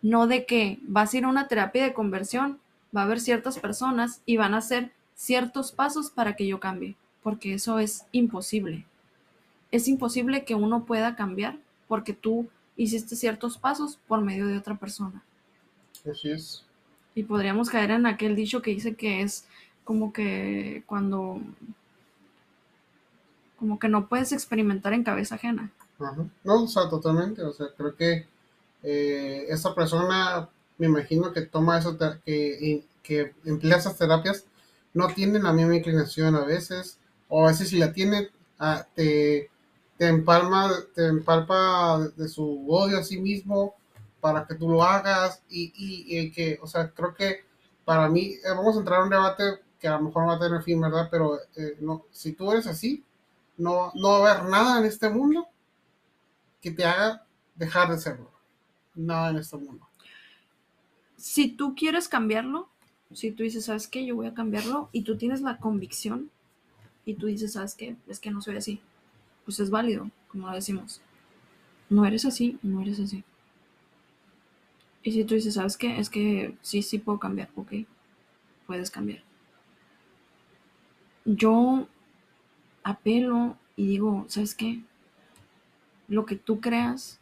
No 0.00 0.26
de 0.26 0.46
que 0.46 0.78
vas 0.82 1.12
a 1.12 1.18
ir 1.18 1.24
a 1.24 1.28
una 1.28 1.48
terapia 1.48 1.84
de 1.84 1.92
conversión, 1.92 2.58
va 2.96 3.02
a 3.02 3.04
haber 3.04 3.20
ciertas 3.20 3.58
personas 3.58 4.22
y 4.26 4.36
van 4.36 4.54
a 4.54 4.58
hacer 4.58 4.92
ciertos 5.14 5.72
pasos 5.72 6.10
para 6.10 6.34
que 6.34 6.46
yo 6.46 6.58
cambie, 6.58 6.96
porque 7.22 7.54
eso 7.54 7.78
es 7.78 8.06
imposible. 8.12 8.86
Es 9.70 9.88
imposible 9.88 10.44
que 10.44 10.54
uno 10.54 10.84
pueda 10.84 11.16
cambiar 11.16 11.58
porque 11.86 12.12
tú 12.12 12.48
hiciste 12.76 13.16
ciertos 13.16 13.58
pasos 13.58 13.98
por 14.08 14.20
medio 14.22 14.46
de 14.46 14.56
otra 14.56 14.76
persona. 14.76 15.22
Así 16.10 16.30
es. 16.30 16.64
Y 17.14 17.24
podríamos 17.24 17.68
caer 17.70 17.90
en 17.90 18.06
aquel 18.06 18.34
dicho 18.34 18.62
que 18.62 18.72
dice 18.72 18.94
que 18.94 19.22
es 19.22 19.46
como 19.84 20.12
que 20.12 20.82
cuando 20.86 21.40
como 23.62 23.78
que 23.78 23.88
no 23.88 24.08
puedes 24.08 24.32
experimentar 24.32 24.92
en 24.92 25.04
cabeza 25.04 25.36
ajena. 25.36 25.70
Ajá. 26.00 26.16
No, 26.42 26.64
o 26.64 26.66
sea, 26.66 26.88
totalmente. 26.88 27.44
O 27.44 27.52
sea, 27.52 27.68
creo 27.76 27.94
que 27.94 28.26
eh, 28.82 29.46
persona, 29.76 30.48
me 30.78 30.86
imagino 30.86 31.32
que 31.32 31.42
toma 31.42 31.78
eso, 31.78 31.96
que, 32.24 32.84
que 33.04 33.32
emplea 33.44 33.78
esas 33.78 33.96
terapias, 33.96 34.46
no 34.94 35.06
tiene 35.14 35.38
la 35.38 35.52
misma 35.52 35.76
inclinación 35.76 36.34
a 36.34 36.44
veces, 36.44 36.98
o 37.28 37.44
a 37.44 37.52
veces 37.52 37.68
si 37.68 37.78
la 37.78 37.92
tiene, 37.92 38.30
ah, 38.58 38.84
te, 38.96 39.48
te 39.96 40.08
empalma, 40.08 40.72
te 40.92 41.06
empalpa 41.06 42.00
de 42.16 42.26
su 42.26 42.66
odio 42.68 42.98
a 42.98 43.04
sí 43.04 43.20
mismo 43.20 43.76
para 44.20 44.44
que 44.44 44.56
tú 44.56 44.68
lo 44.68 44.82
hagas 44.82 45.40
y, 45.48 45.72
y, 45.76 46.18
y 46.18 46.32
que, 46.32 46.58
o 46.60 46.66
sea, 46.66 46.90
creo 46.90 47.14
que 47.14 47.44
para 47.84 48.08
mí, 48.08 48.32
eh, 48.44 48.48
vamos 48.48 48.74
a 48.74 48.80
entrar 48.80 49.02
a 49.02 49.04
un 49.04 49.10
debate 49.10 49.44
que 49.78 49.86
a 49.86 49.98
lo 49.98 50.02
mejor 50.02 50.28
va 50.28 50.34
a 50.34 50.40
tener 50.40 50.64
fin, 50.64 50.80
¿verdad? 50.80 51.06
Pero 51.12 51.38
eh, 51.54 51.76
no, 51.80 52.06
si 52.10 52.32
tú 52.32 52.50
eres 52.50 52.66
así, 52.66 53.04
no, 53.62 53.92
no 53.94 54.08
va 54.08 54.32
a 54.32 54.38
haber 54.38 54.50
nada 54.50 54.78
en 54.78 54.86
este 54.86 55.08
mundo 55.08 55.46
que 56.60 56.70
te 56.70 56.84
haga 56.84 57.26
dejar 57.54 57.90
de 57.90 57.98
serlo. 57.98 58.30
Nada 58.94 59.30
en 59.30 59.36
este 59.36 59.56
mundo. 59.56 59.88
Si 61.16 61.48
tú 61.48 61.74
quieres 61.74 62.08
cambiarlo, 62.08 62.68
si 63.12 63.30
tú 63.30 63.42
dices, 63.42 63.66
¿sabes 63.66 63.88
qué? 63.88 64.04
Yo 64.04 64.16
voy 64.16 64.26
a 64.26 64.34
cambiarlo 64.34 64.88
y 64.92 65.02
tú 65.02 65.16
tienes 65.16 65.40
la 65.40 65.58
convicción 65.58 66.30
y 67.04 67.14
tú 67.14 67.26
dices, 67.26 67.52
¿sabes 67.52 67.74
qué? 67.74 67.96
Es 68.08 68.18
que 68.18 68.30
no 68.30 68.40
soy 68.40 68.56
así 68.56 68.82
pues 69.44 69.60
es 69.60 69.70
válido, 69.70 70.10
como 70.28 70.48
lo 70.48 70.54
decimos. 70.54 71.00
No 71.88 72.06
eres 72.06 72.24
así, 72.24 72.58
no 72.62 72.80
eres 72.82 73.00
así. 73.00 73.24
Y 75.02 75.12
si 75.12 75.24
tú 75.24 75.34
dices, 75.34 75.54
¿sabes 75.54 75.76
qué? 75.76 75.98
Es 75.98 76.08
que 76.08 76.56
sí, 76.62 76.82
sí 76.82 76.98
puedo 76.98 77.18
cambiar, 77.18 77.50
ok, 77.56 77.72
puedes 78.66 78.90
cambiar. 78.90 79.22
Yo 81.24 81.88
apelo 82.84 83.56
y 83.76 83.86
digo, 83.86 84.24
¿sabes 84.28 84.54
qué? 84.54 84.82
Lo 86.08 86.26
que 86.26 86.36
tú 86.36 86.60
creas, 86.60 87.20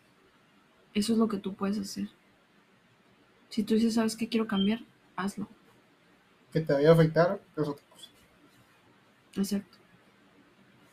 eso 0.94 1.12
es 1.12 1.18
lo 1.18 1.28
que 1.28 1.38
tú 1.38 1.54
puedes 1.54 1.78
hacer. 1.78 2.08
Si 3.48 3.62
tú 3.62 3.74
dices, 3.74 3.94
¿sabes 3.94 4.16
qué? 4.16 4.28
Quiero 4.28 4.46
cambiar, 4.46 4.80
hazlo. 5.16 5.48
Que 6.52 6.60
te 6.60 6.72
vaya 6.72 6.90
a 6.90 6.94
afectar 6.94 7.40
es 7.56 7.68
otra 7.68 7.84
cosa. 7.88 8.10
Exacto. 9.36 9.78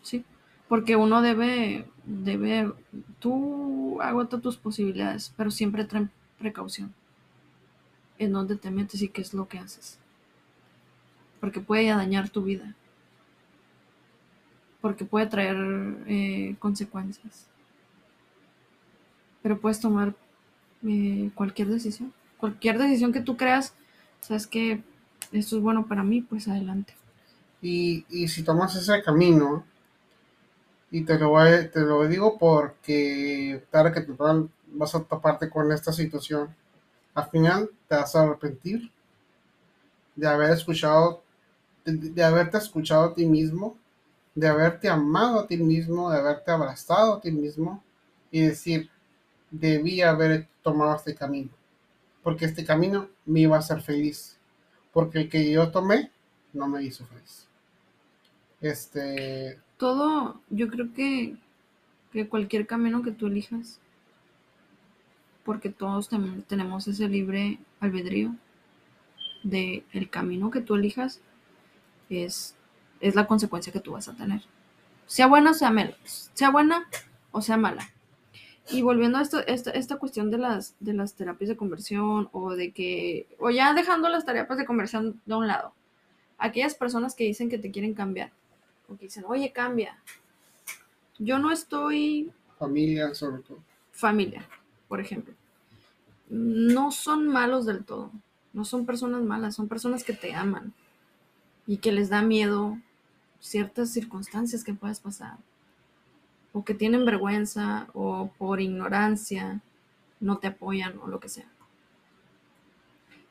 Sí 0.02 0.24
porque 0.68 0.96
uno 0.96 1.22
debe, 1.22 1.86
debe, 2.06 2.74
tú 3.20 4.02
agota 4.02 4.42
tus 4.42 4.58
posibilidades, 4.58 5.34
pero 5.38 5.50
siempre 5.50 5.86
ten 5.86 6.12
precaución 6.38 6.94
en 8.20 8.34
dónde 8.34 8.58
te 8.58 8.72
metes 8.72 9.02
y 9.02 9.10
qué 9.10 9.22
es 9.22 9.34
lo 9.34 9.48
que 9.48 9.60
haces. 9.60 10.00
Porque 11.40 11.62
puede 11.62 11.88
dañar 11.88 12.30
tu 12.30 12.44
vida. 12.44 12.76
Porque 14.82 15.06
puede 15.06 15.28
traer 15.28 15.58
eh, 16.08 16.56
consecuencias. 16.60 17.48
Pero 19.42 19.60
puedes 19.60 19.80
tomar 19.80 20.14
eh, 20.88 21.32
cualquier 21.36 21.68
decisión. 21.68 22.14
Cualquier 22.38 22.78
decisión 22.78 23.12
que 23.12 23.22
tú 23.22 23.38
creas, 23.38 23.74
sabes 24.22 24.46
que 24.46 24.84
esto 25.32 25.58
es 25.58 25.62
bueno 25.62 25.88
para 25.88 26.04
mí, 26.04 26.22
pues 26.22 26.48
adelante. 26.48 26.94
Y, 27.62 28.06
y 28.10 28.28
si 28.28 28.44
tomas 28.44 28.76
ese 28.76 29.02
camino, 29.02 29.66
y 30.90 31.04
te 31.04 31.20
lo, 31.20 31.30
voy, 31.30 31.70
te 31.72 31.82
lo 31.82 32.08
digo 32.08 32.38
porque 32.38 33.64
tarde 33.70 33.92
que 33.92 34.02
te 34.02 34.14
vas 34.14 34.96
a 34.96 35.04
toparte 35.04 35.50
con 35.50 35.72
esta 35.72 35.92
situación. 35.92 36.56
Al 37.14 37.30
final 37.30 37.70
te 37.88 37.96
vas 37.96 38.16
a 38.16 38.24
arrepentir 38.24 38.92
de 40.16 40.28
haber 40.28 40.52
escuchado, 40.52 41.24
de, 41.86 42.24
haberte 42.24 42.58
escuchado 42.58 43.06
a 43.06 43.14
ti 43.14 43.26
mismo, 43.26 43.76
de 44.38 44.48
haberte 44.48 44.88
amado 44.88 45.40
a 45.40 45.48
ti 45.48 45.58
mismo, 45.58 46.12
de 46.12 46.20
haberte 46.20 46.52
abrazado 46.52 47.16
a 47.16 47.22
ti 47.22 47.32
mismo 47.32 47.84
y 48.30 48.42
decir, 48.42 48.88
debí 49.50 50.02
haber 50.02 50.48
tomado 50.62 50.96
este 50.96 51.16
camino, 51.16 51.50
porque 52.22 52.46
este 52.46 52.64
camino 52.64 53.10
me 53.26 53.40
iba 53.40 53.56
a 53.56 53.60
hacer 53.60 53.82
feliz, 53.82 54.38
porque 54.94 55.22
el 55.22 55.30
que 55.30 55.52
yo 55.52 55.72
tomé 55.72 56.12
no 56.54 56.68
me 56.68 56.84
hizo 56.84 57.04
feliz. 57.08 57.48
Este, 58.62 59.60
todo, 59.78 60.40
yo 60.52 60.68
creo 60.68 60.94
que, 60.94 61.36
que 62.12 62.30
cualquier 62.30 62.68
camino 62.68 63.02
que 63.02 63.14
tú 63.14 63.26
elijas, 63.26 63.80
porque 65.46 65.70
todos 65.70 66.12
tenemos 66.48 66.88
ese 66.88 67.10
libre 67.10 67.58
albedrío, 67.80 68.36
de 69.42 69.84
el 69.94 70.12
camino 70.12 70.52
que 70.52 70.62
tú 70.62 70.76
elijas 70.76 71.22
es, 72.12 72.56
es 73.00 73.16
la 73.16 73.28
consecuencia 73.28 73.74
que 73.74 73.80
tú 73.80 73.94
vas 73.94 74.08
a 74.08 74.14
tener. 74.14 74.42
Sea 75.06 75.28
buena 75.28 75.52
o 75.52 75.54
sea 75.54 75.72
mala, 75.72 75.96
sea 76.34 76.50
buena 76.50 76.88
o 77.32 77.42
sea 77.42 77.58
mala. 77.58 77.90
Y 78.70 78.82
volviendo 78.82 79.18
a 79.18 79.22
esto, 79.22 79.40
esta, 79.48 79.72
esta 79.72 79.98
cuestión 79.98 80.30
de 80.30 80.38
las, 80.38 80.76
de 80.82 80.94
las 80.94 81.14
terapias 81.14 81.48
de 81.48 81.56
conversión 81.56 82.30
o 82.34 82.54
de 82.54 82.72
que, 82.72 83.28
o 83.40 83.50
ya 83.50 83.74
dejando 83.74 84.10
las 84.10 84.26
terapias 84.26 84.58
de 84.58 84.66
conversión 84.66 85.22
de 85.26 85.36
un 85.36 85.48
lado, 85.48 85.74
aquellas 86.38 86.76
personas 86.76 87.16
que 87.16 87.24
dicen 87.24 87.50
que 87.50 87.58
te 87.58 87.72
quieren 87.72 87.94
cambiar, 87.94 88.32
o 88.90 88.98
que 88.98 89.06
dicen, 89.06 89.24
oye, 89.28 89.54
cambia. 89.54 89.98
Yo 91.18 91.40
no 91.40 91.52
estoy... 91.52 92.32
Familia, 92.60 93.14
sobre 93.16 93.42
todo. 93.42 93.60
Familia, 93.92 94.46
por 94.88 95.00
ejemplo. 95.00 95.34
No 96.30 96.92
son 96.92 97.28
malos 97.28 97.66
del 97.66 97.86
todo. 97.86 98.12
No 98.52 98.66
son 98.66 98.86
personas 98.86 99.22
malas, 99.22 99.56
son 99.56 99.68
personas 99.68 100.04
que 100.04 100.14
te 100.14 100.34
aman 100.34 100.74
y 101.66 101.78
que 101.78 101.92
les 101.92 102.10
da 102.10 102.22
miedo 102.22 102.78
ciertas 103.40 103.92
circunstancias 103.92 104.64
que 104.64 104.74
puedas 104.74 105.00
pasar 105.00 105.38
o 106.54 106.64
que 106.64 106.74
tienen 106.74 107.06
vergüenza 107.06 107.88
o 107.94 108.32
por 108.38 108.62
ignorancia 108.62 109.62
no 110.20 110.38
te 110.38 110.48
apoyan 110.48 110.98
o 111.00 111.08
lo 111.08 111.20
que 111.20 111.30
sea. 111.30 111.48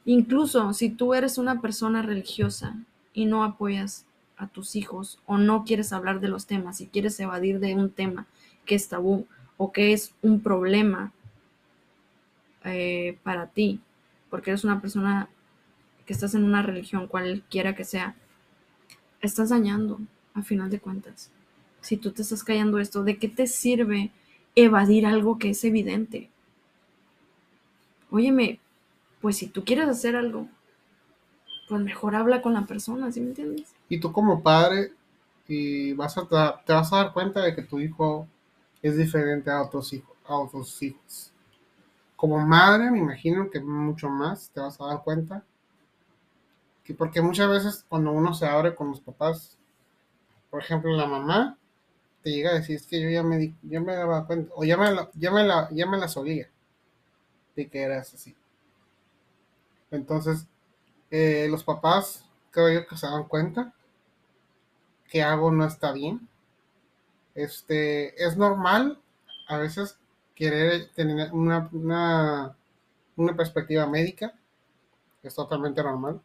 Incluso 0.05 0.73
si 0.73 0.91
tú 0.91 1.15
eres 1.15 1.37
una 1.37 1.61
persona 1.61 2.03
religiosa 2.03 2.77
y 3.13 3.27
no 3.27 3.43
apoyas 3.43 4.07
a 4.37 4.47
tus 4.47 4.77
hijos 4.77 5.19
o 5.27 5.39
no 5.39 5.65
quieres 5.65 5.93
hablar 5.93 6.21
de 6.21 6.29
los 6.29 6.47
temas 6.47 6.81
y 6.81 6.87
quieres 6.87 7.19
evadir 7.19 7.59
de 7.59 7.75
un 7.75 7.91
tema 7.91 8.27
que 8.65 8.75
es 8.75 8.89
tabú 8.89 9.27
o 9.57 9.73
que 9.73 9.93
es 9.93 10.15
un 10.23 10.41
problema 10.41 11.13
eh, 12.65 13.19
para 13.23 13.49
ti, 13.49 13.81
porque 14.31 14.51
eres 14.51 14.65
una 14.65 14.81
persona 14.81 15.29
que 16.05 16.13
estás 16.13 16.35
en 16.35 16.45
una 16.45 16.63
religión, 16.63 17.09
cualquiera 17.09 17.75
que 17.75 17.85
sea, 17.85 18.15
estás 19.21 19.51
dañando 19.51 19.99
a 20.35 20.43
final 20.43 20.71
de 20.71 20.81
cuentas 20.81 21.31
si 21.87 21.97
tú 21.97 22.11
te 22.11 22.23
estás 22.23 22.43
callando 22.43 22.81
esto, 22.81 23.05
¿de 23.05 23.17
qué 23.17 23.29
te 23.29 23.47
sirve 23.47 24.11
evadir 24.57 25.07
algo 25.07 25.39
que 25.39 25.51
es 25.51 25.63
evidente? 25.63 26.29
Óyeme, 28.11 28.59
pues 29.21 29.37
si 29.37 29.47
tú 29.47 29.65
quieres 29.65 29.89
hacer 29.89 30.17
algo, 30.17 30.49
pues 31.69 31.81
mejor 31.81 32.17
habla 32.17 32.43
con 32.43 32.55
la 32.55 32.67
persona, 32.67 33.13
¿sí 33.13 33.21
me 33.21 33.29
entiendes? 33.29 33.73
Y 33.89 34.01
tú 34.01 34.11
como 34.11 34.43
padre, 34.43 34.95
y 35.47 35.93
vas 35.93 36.19
a, 36.19 36.27
te 36.27 36.73
vas 36.73 36.93
a 36.93 36.97
dar 36.97 37.13
cuenta 37.13 37.43
de 37.43 37.55
que 37.55 37.63
tu 37.63 37.79
hijo 37.79 38.27
es 38.83 38.97
diferente 38.97 39.49
a 39.49 39.63
otros 39.63 39.93
hijos, 39.93 40.17
a 40.27 40.37
otros 40.37 40.83
hijos. 40.83 41.31
Como 42.17 42.45
madre, 42.45 42.91
me 42.91 42.99
imagino 42.99 43.49
que 43.49 43.61
mucho 43.61 44.09
más 44.09 44.51
te 44.51 44.59
vas 44.59 44.81
a 44.81 44.87
dar 44.87 45.05
cuenta. 45.05 45.45
Que 46.87 46.95
porque 46.95 47.21
muchas 47.21 47.51
veces 47.51 47.85
cuando 47.89 48.13
uno 48.13 48.33
se 48.33 48.47
abre 48.47 48.75
con 48.75 48.91
los 48.91 49.01
papás, 49.01 49.59
por 50.51 50.63
ejemplo, 50.63 50.93
la 50.93 51.07
mamá 51.07 51.59
te 52.23 52.31
llega 52.31 52.51
a 52.51 52.55
decir, 52.55 52.77
es 52.77 52.87
que 52.87 53.01
yo 53.01 53.11
ya 53.11 53.23
me, 53.23 53.55
ya 53.63 53.81
me 53.81 53.95
daba 53.95 54.27
cuenta, 54.27 54.53
o 54.57 54.65
ya 54.65 54.77
me, 54.77 54.93
la, 54.93 55.11
ya 55.15 55.31
me, 55.33 55.45
la, 55.45 55.69
ya 55.73 55.87
la 55.87 56.09
solía 56.09 56.49
de 57.57 57.69
que 57.69 57.83
eras 57.83 58.15
así. 58.15 58.37
Entonces, 59.91 60.47
eh, 61.11 61.49
los 61.51 61.65
papás 61.65 62.25
creo 62.51 62.71
yo 62.71 62.87
que 62.87 62.97
se 62.97 63.07
dan 63.07 63.25
cuenta 63.25 63.75
que 65.09 65.23
algo 65.23 65.51
no 65.51 65.65
está 65.65 65.93
bien. 65.93 66.29
Este, 67.35 68.25
es 68.25 68.37
normal 68.37 69.01
a 69.49 69.59
veces 69.59 69.99
querer 70.35 70.91
tener 70.95 71.33
una, 71.33 71.69
una, 71.73 72.57
una 73.17 73.37
perspectiva 73.37 73.87
médica, 73.87 74.35
es 75.23 75.35
totalmente 75.35 75.83
normal. 75.83 76.21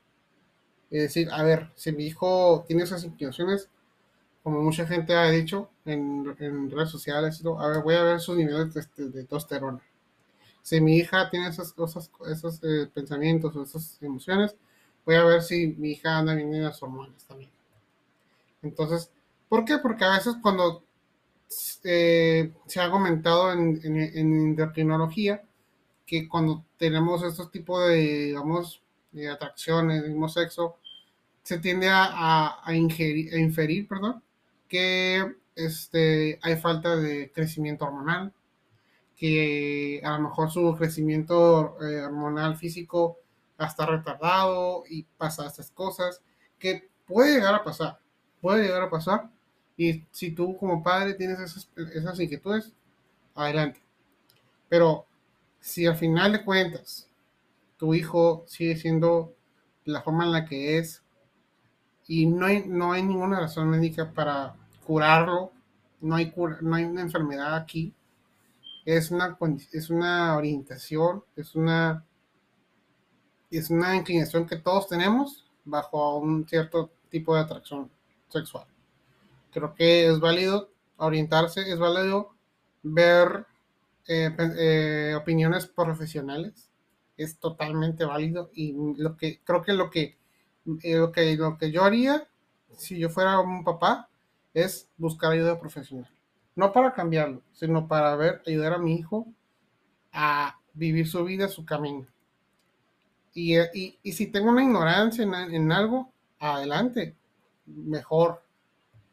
Es 0.91 1.03
decir, 1.03 1.29
a 1.31 1.41
ver, 1.43 1.71
si 1.75 1.93
mi 1.93 2.05
hijo 2.05 2.65
tiene 2.67 2.83
esas 2.83 3.05
inclinaciones, 3.05 3.69
como 4.43 4.61
mucha 4.61 4.85
gente 4.85 5.15
ha 5.15 5.29
dicho 5.29 5.69
en, 5.85 6.25
redes 6.69 6.89
sociales, 6.89 7.41
a 7.45 7.67
ver, 7.67 7.81
voy 7.81 7.95
a 7.95 8.03
ver 8.03 8.19
sus 8.19 8.35
niveles 8.37 8.73
de, 8.73 8.81
este, 8.81 9.03
de, 9.05 9.21
testosterona. 9.21 9.81
Si 10.61 10.81
mi 10.81 10.97
hija 10.97 11.29
tiene 11.29 11.47
esas 11.47 11.71
cosas, 11.73 12.11
esos 12.29 12.59
eh, 12.63 12.89
pensamientos 12.93 13.55
o 13.55 13.63
esas 13.63 14.01
emociones, 14.01 14.55
voy 15.05 15.15
a 15.15 15.23
ver 15.23 15.41
si 15.41 15.67
mi 15.77 15.91
hija 15.91 16.17
anda 16.17 16.35
bien 16.35 16.53
en 16.53 16.63
las 16.63 16.83
hormonas 16.83 17.23
también. 17.25 17.51
Entonces, 18.61 19.09
¿por 19.47 19.65
qué? 19.65 19.77
Porque 19.77 20.03
a 20.03 20.11
veces 20.11 20.35
cuando 20.41 20.83
eh, 21.83 22.51
se 22.65 22.81
ha 22.81 22.91
comentado 22.91 23.53
en, 23.53 23.79
en, 23.83 23.97
en, 23.97 24.33
endocrinología 24.49 25.43
que 26.05 26.27
cuando 26.27 26.65
tenemos 26.77 27.23
estos 27.23 27.49
tipos 27.51 27.87
de, 27.87 28.25
digamos, 28.27 28.81
de 29.11 29.29
atracciones 29.29 30.01
del 30.01 30.11
mismo 30.11 30.29
sexo, 30.29 30.77
se 31.51 31.59
tiende 31.59 31.89
a, 31.91 32.63
ingerir, 32.73 33.33
a 33.33 33.37
inferir, 33.37 33.85
perdón, 33.85 34.23
que 34.69 35.35
este, 35.53 36.39
hay 36.41 36.55
falta 36.55 36.95
de 36.95 37.29
crecimiento 37.33 37.83
hormonal, 37.83 38.31
que 39.17 39.99
a 40.01 40.11
lo 40.11 40.29
mejor 40.29 40.49
su 40.49 40.73
crecimiento 40.77 41.75
eh, 41.83 42.03
hormonal 42.03 42.55
físico 42.55 43.17
está 43.59 43.85
retardado 43.85 44.85
y 44.89 45.03
pasa 45.03 45.45
estas 45.45 45.71
cosas, 45.71 46.21
que 46.57 46.89
puede 47.05 47.35
llegar 47.35 47.53
a 47.53 47.65
pasar, 47.65 47.99
puede 48.39 48.63
llegar 48.63 48.83
a 48.83 48.89
pasar. 48.89 49.29
Y 49.75 50.05
si 50.09 50.31
tú 50.31 50.55
como 50.55 50.81
padre 50.81 51.15
tienes 51.15 51.37
esas, 51.37 51.69
esas 51.93 52.17
inquietudes, 52.17 52.71
adelante. 53.35 53.81
Pero 54.69 55.05
si 55.59 55.85
al 55.85 55.97
final 55.97 56.31
de 56.31 56.45
cuentas 56.45 57.09
tu 57.75 57.93
hijo 57.93 58.45
sigue 58.47 58.77
siendo 58.77 59.35
la 59.83 60.01
forma 60.01 60.23
en 60.23 60.31
la 60.31 60.45
que 60.45 60.77
es 60.77 61.00
y 62.07 62.25
no 62.25 62.45
hay, 62.45 62.65
no 62.67 62.91
hay 62.91 63.03
ninguna 63.03 63.39
razón 63.39 63.69
médica 63.69 64.11
para 64.11 64.55
curarlo, 64.85 65.51
no 66.01 66.15
hay, 66.15 66.33
no 66.61 66.75
hay 66.75 66.83
una 66.83 67.01
enfermedad 67.01 67.55
aquí, 67.55 67.93
es 68.85 69.11
una, 69.11 69.37
es 69.71 69.89
una 69.89 70.35
orientación, 70.35 71.23
es 71.35 71.55
una, 71.55 72.05
es 73.49 73.69
una 73.69 73.95
inclinación 73.95 74.47
que 74.47 74.57
todos 74.57 74.87
tenemos 74.87 75.45
bajo 75.63 76.17
un 76.17 76.47
cierto 76.47 76.91
tipo 77.09 77.35
de 77.35 77.41
atracción 77.41 77.91
sexual. 78.29 78.65
Creo 79.51 79.73
que 79.75 80.07
es 80.07 80.19
válido 80.19 80.71
orientarse, 80.97 81.71
es 81.71 81.77
válido 81.77 82.33
ver 82.83 83.45
eh, 84.07 84.35
eh, 84.57 85.15
opiniones 85.15 85.67
profesionales, 85.67 86.69
es 87.17 87.37
totalmente 87.37 88.05
válido 88.05 88.49
y 88.53 88.73
lo 88.97 89.15
que 89.17 89.41
creo 89.43 89.61
que 89.61 89.73
lo 89.73 89.89
que, 89.91 90.17
lo 90.65 91.11
que 91.11 91.35
lo 91.35 91.57
que 91.57 91.71
yo 91.71 91.83
haría 91.83 92.27
si 92.77 92.97
yo 92.97 93.09
fuera 93.09 93.39
un 93.39 93.63
papá 93.63 94.09
es 94.53 94.87
buscar 94.97 95.31
ayuda 95.31 95.59
profesional. 95.59 96.09
No 96.55 96.71
para 96.73 96.93
cambiarlo, 96.93 97.41
sino 97.53 97.87
para 97.87 98.15
ver, 98.15 98.41
ayudar 98.45 98.73
a 98.73 98.77
mi 98.77 98.95
hijo 98.95 99.27
a 100.11 100.59
vivir 100.73 101.07
su 101.07 101.23
vida, 101.23 101.47
su 101.47 101.65
camino. 101.65 102.05
Y, 103.33 103.57
y, 104.03 104.11
si 104.11 104.27
tengo 104.27 104.49
una 104.49 104.63
ignorancia 104.63 105.23
en, 105.23 105.71
algo, 105.71 106.11
adelante, 106.39 107.15
mejor. 107.65 108.43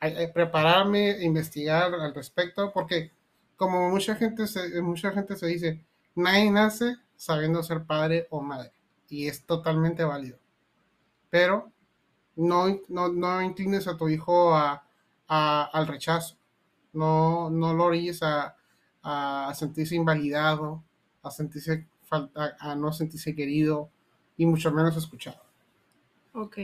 Hay, 0.00 0.32
prepararme, 0.32 1.22
investigar 1.22 1.94
al 1.94 2.14
respecto, 2.14 2.72
porque 2.72 3.12
como 3.56 3.90
mucha 3.90 4.16
gente, 4.16 4.46
se, 4.46 4.80
mucha 4.80 5.12
gente 5.12 5.36
se 5.36 5.46
dice, 5.46 5.84
nadie 6.16 6.50
nace 6.50 6.96
sabiendo 7.16 7.62
ser 7.62 7.84
padre 7.84 8.26
o 8.30 8.40
madre, 8.40 8.72
y 9.08 9.28
es 9.28 9.44
totalmente 9.44 10.04
válido. 10.04 10.38
Pero 11.30 11.70
no, 12.36 12.66
no, 12.88 13.08
no 13.08 13.42
inclines 13.42 13.86
a 13.86 13.96
tu 13.96 14.08
hijo 14.08 14.54
a, 14.54 14.82
al 15.26 15.86
rechazo, 15.86 16.36
no, 16.92 17.50
no 17.50 17.74
lo 17.74 17.84
orilles 17.84 18.20
a, 18.22 18.54
sentirse 19.54 19.94
invalidado, 19.94 20.82
a 21.22 21.30
sentirse 21.30 21.86
falta, 22.04 22.56
a 22.58 22.74
no 22.74 22.92
sentirse 22.92 23.34
querido 23.34 23.90
y 24.36 24.46
mucho 24.46 24.70
menos 24.70 24.96
escuchado. 24.96 25.42
Ok. 26.34 26.58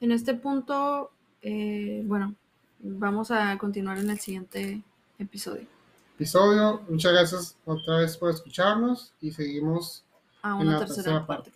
En 0.00 0.12
este 0.12 0.34
punto, 0.34 1.12
eh, 1.42 2.02
bueno, 2.04 2.34
vamos 2.80 3.30
a 3.30 3.56
continuar 3.58 3.98
en 3.98 4.10
el 4.10 4.18
siguiente 4.18 4.82
episodio. 5.18 5.66
Episodio, 6.14 6.82
muchas 6.88 7.12
gracias 7.12 7.56
otra 7.64 7.98
vez 7.98 8.16
por 8.16 8.30
escucharnos 8.30 9.12
y 9.20 9.30
seguimos 9.32 10.04
a 10.42 10.54
una 10.54 10.78
tercera, 10.78 11.26
parte. 11.26 11.52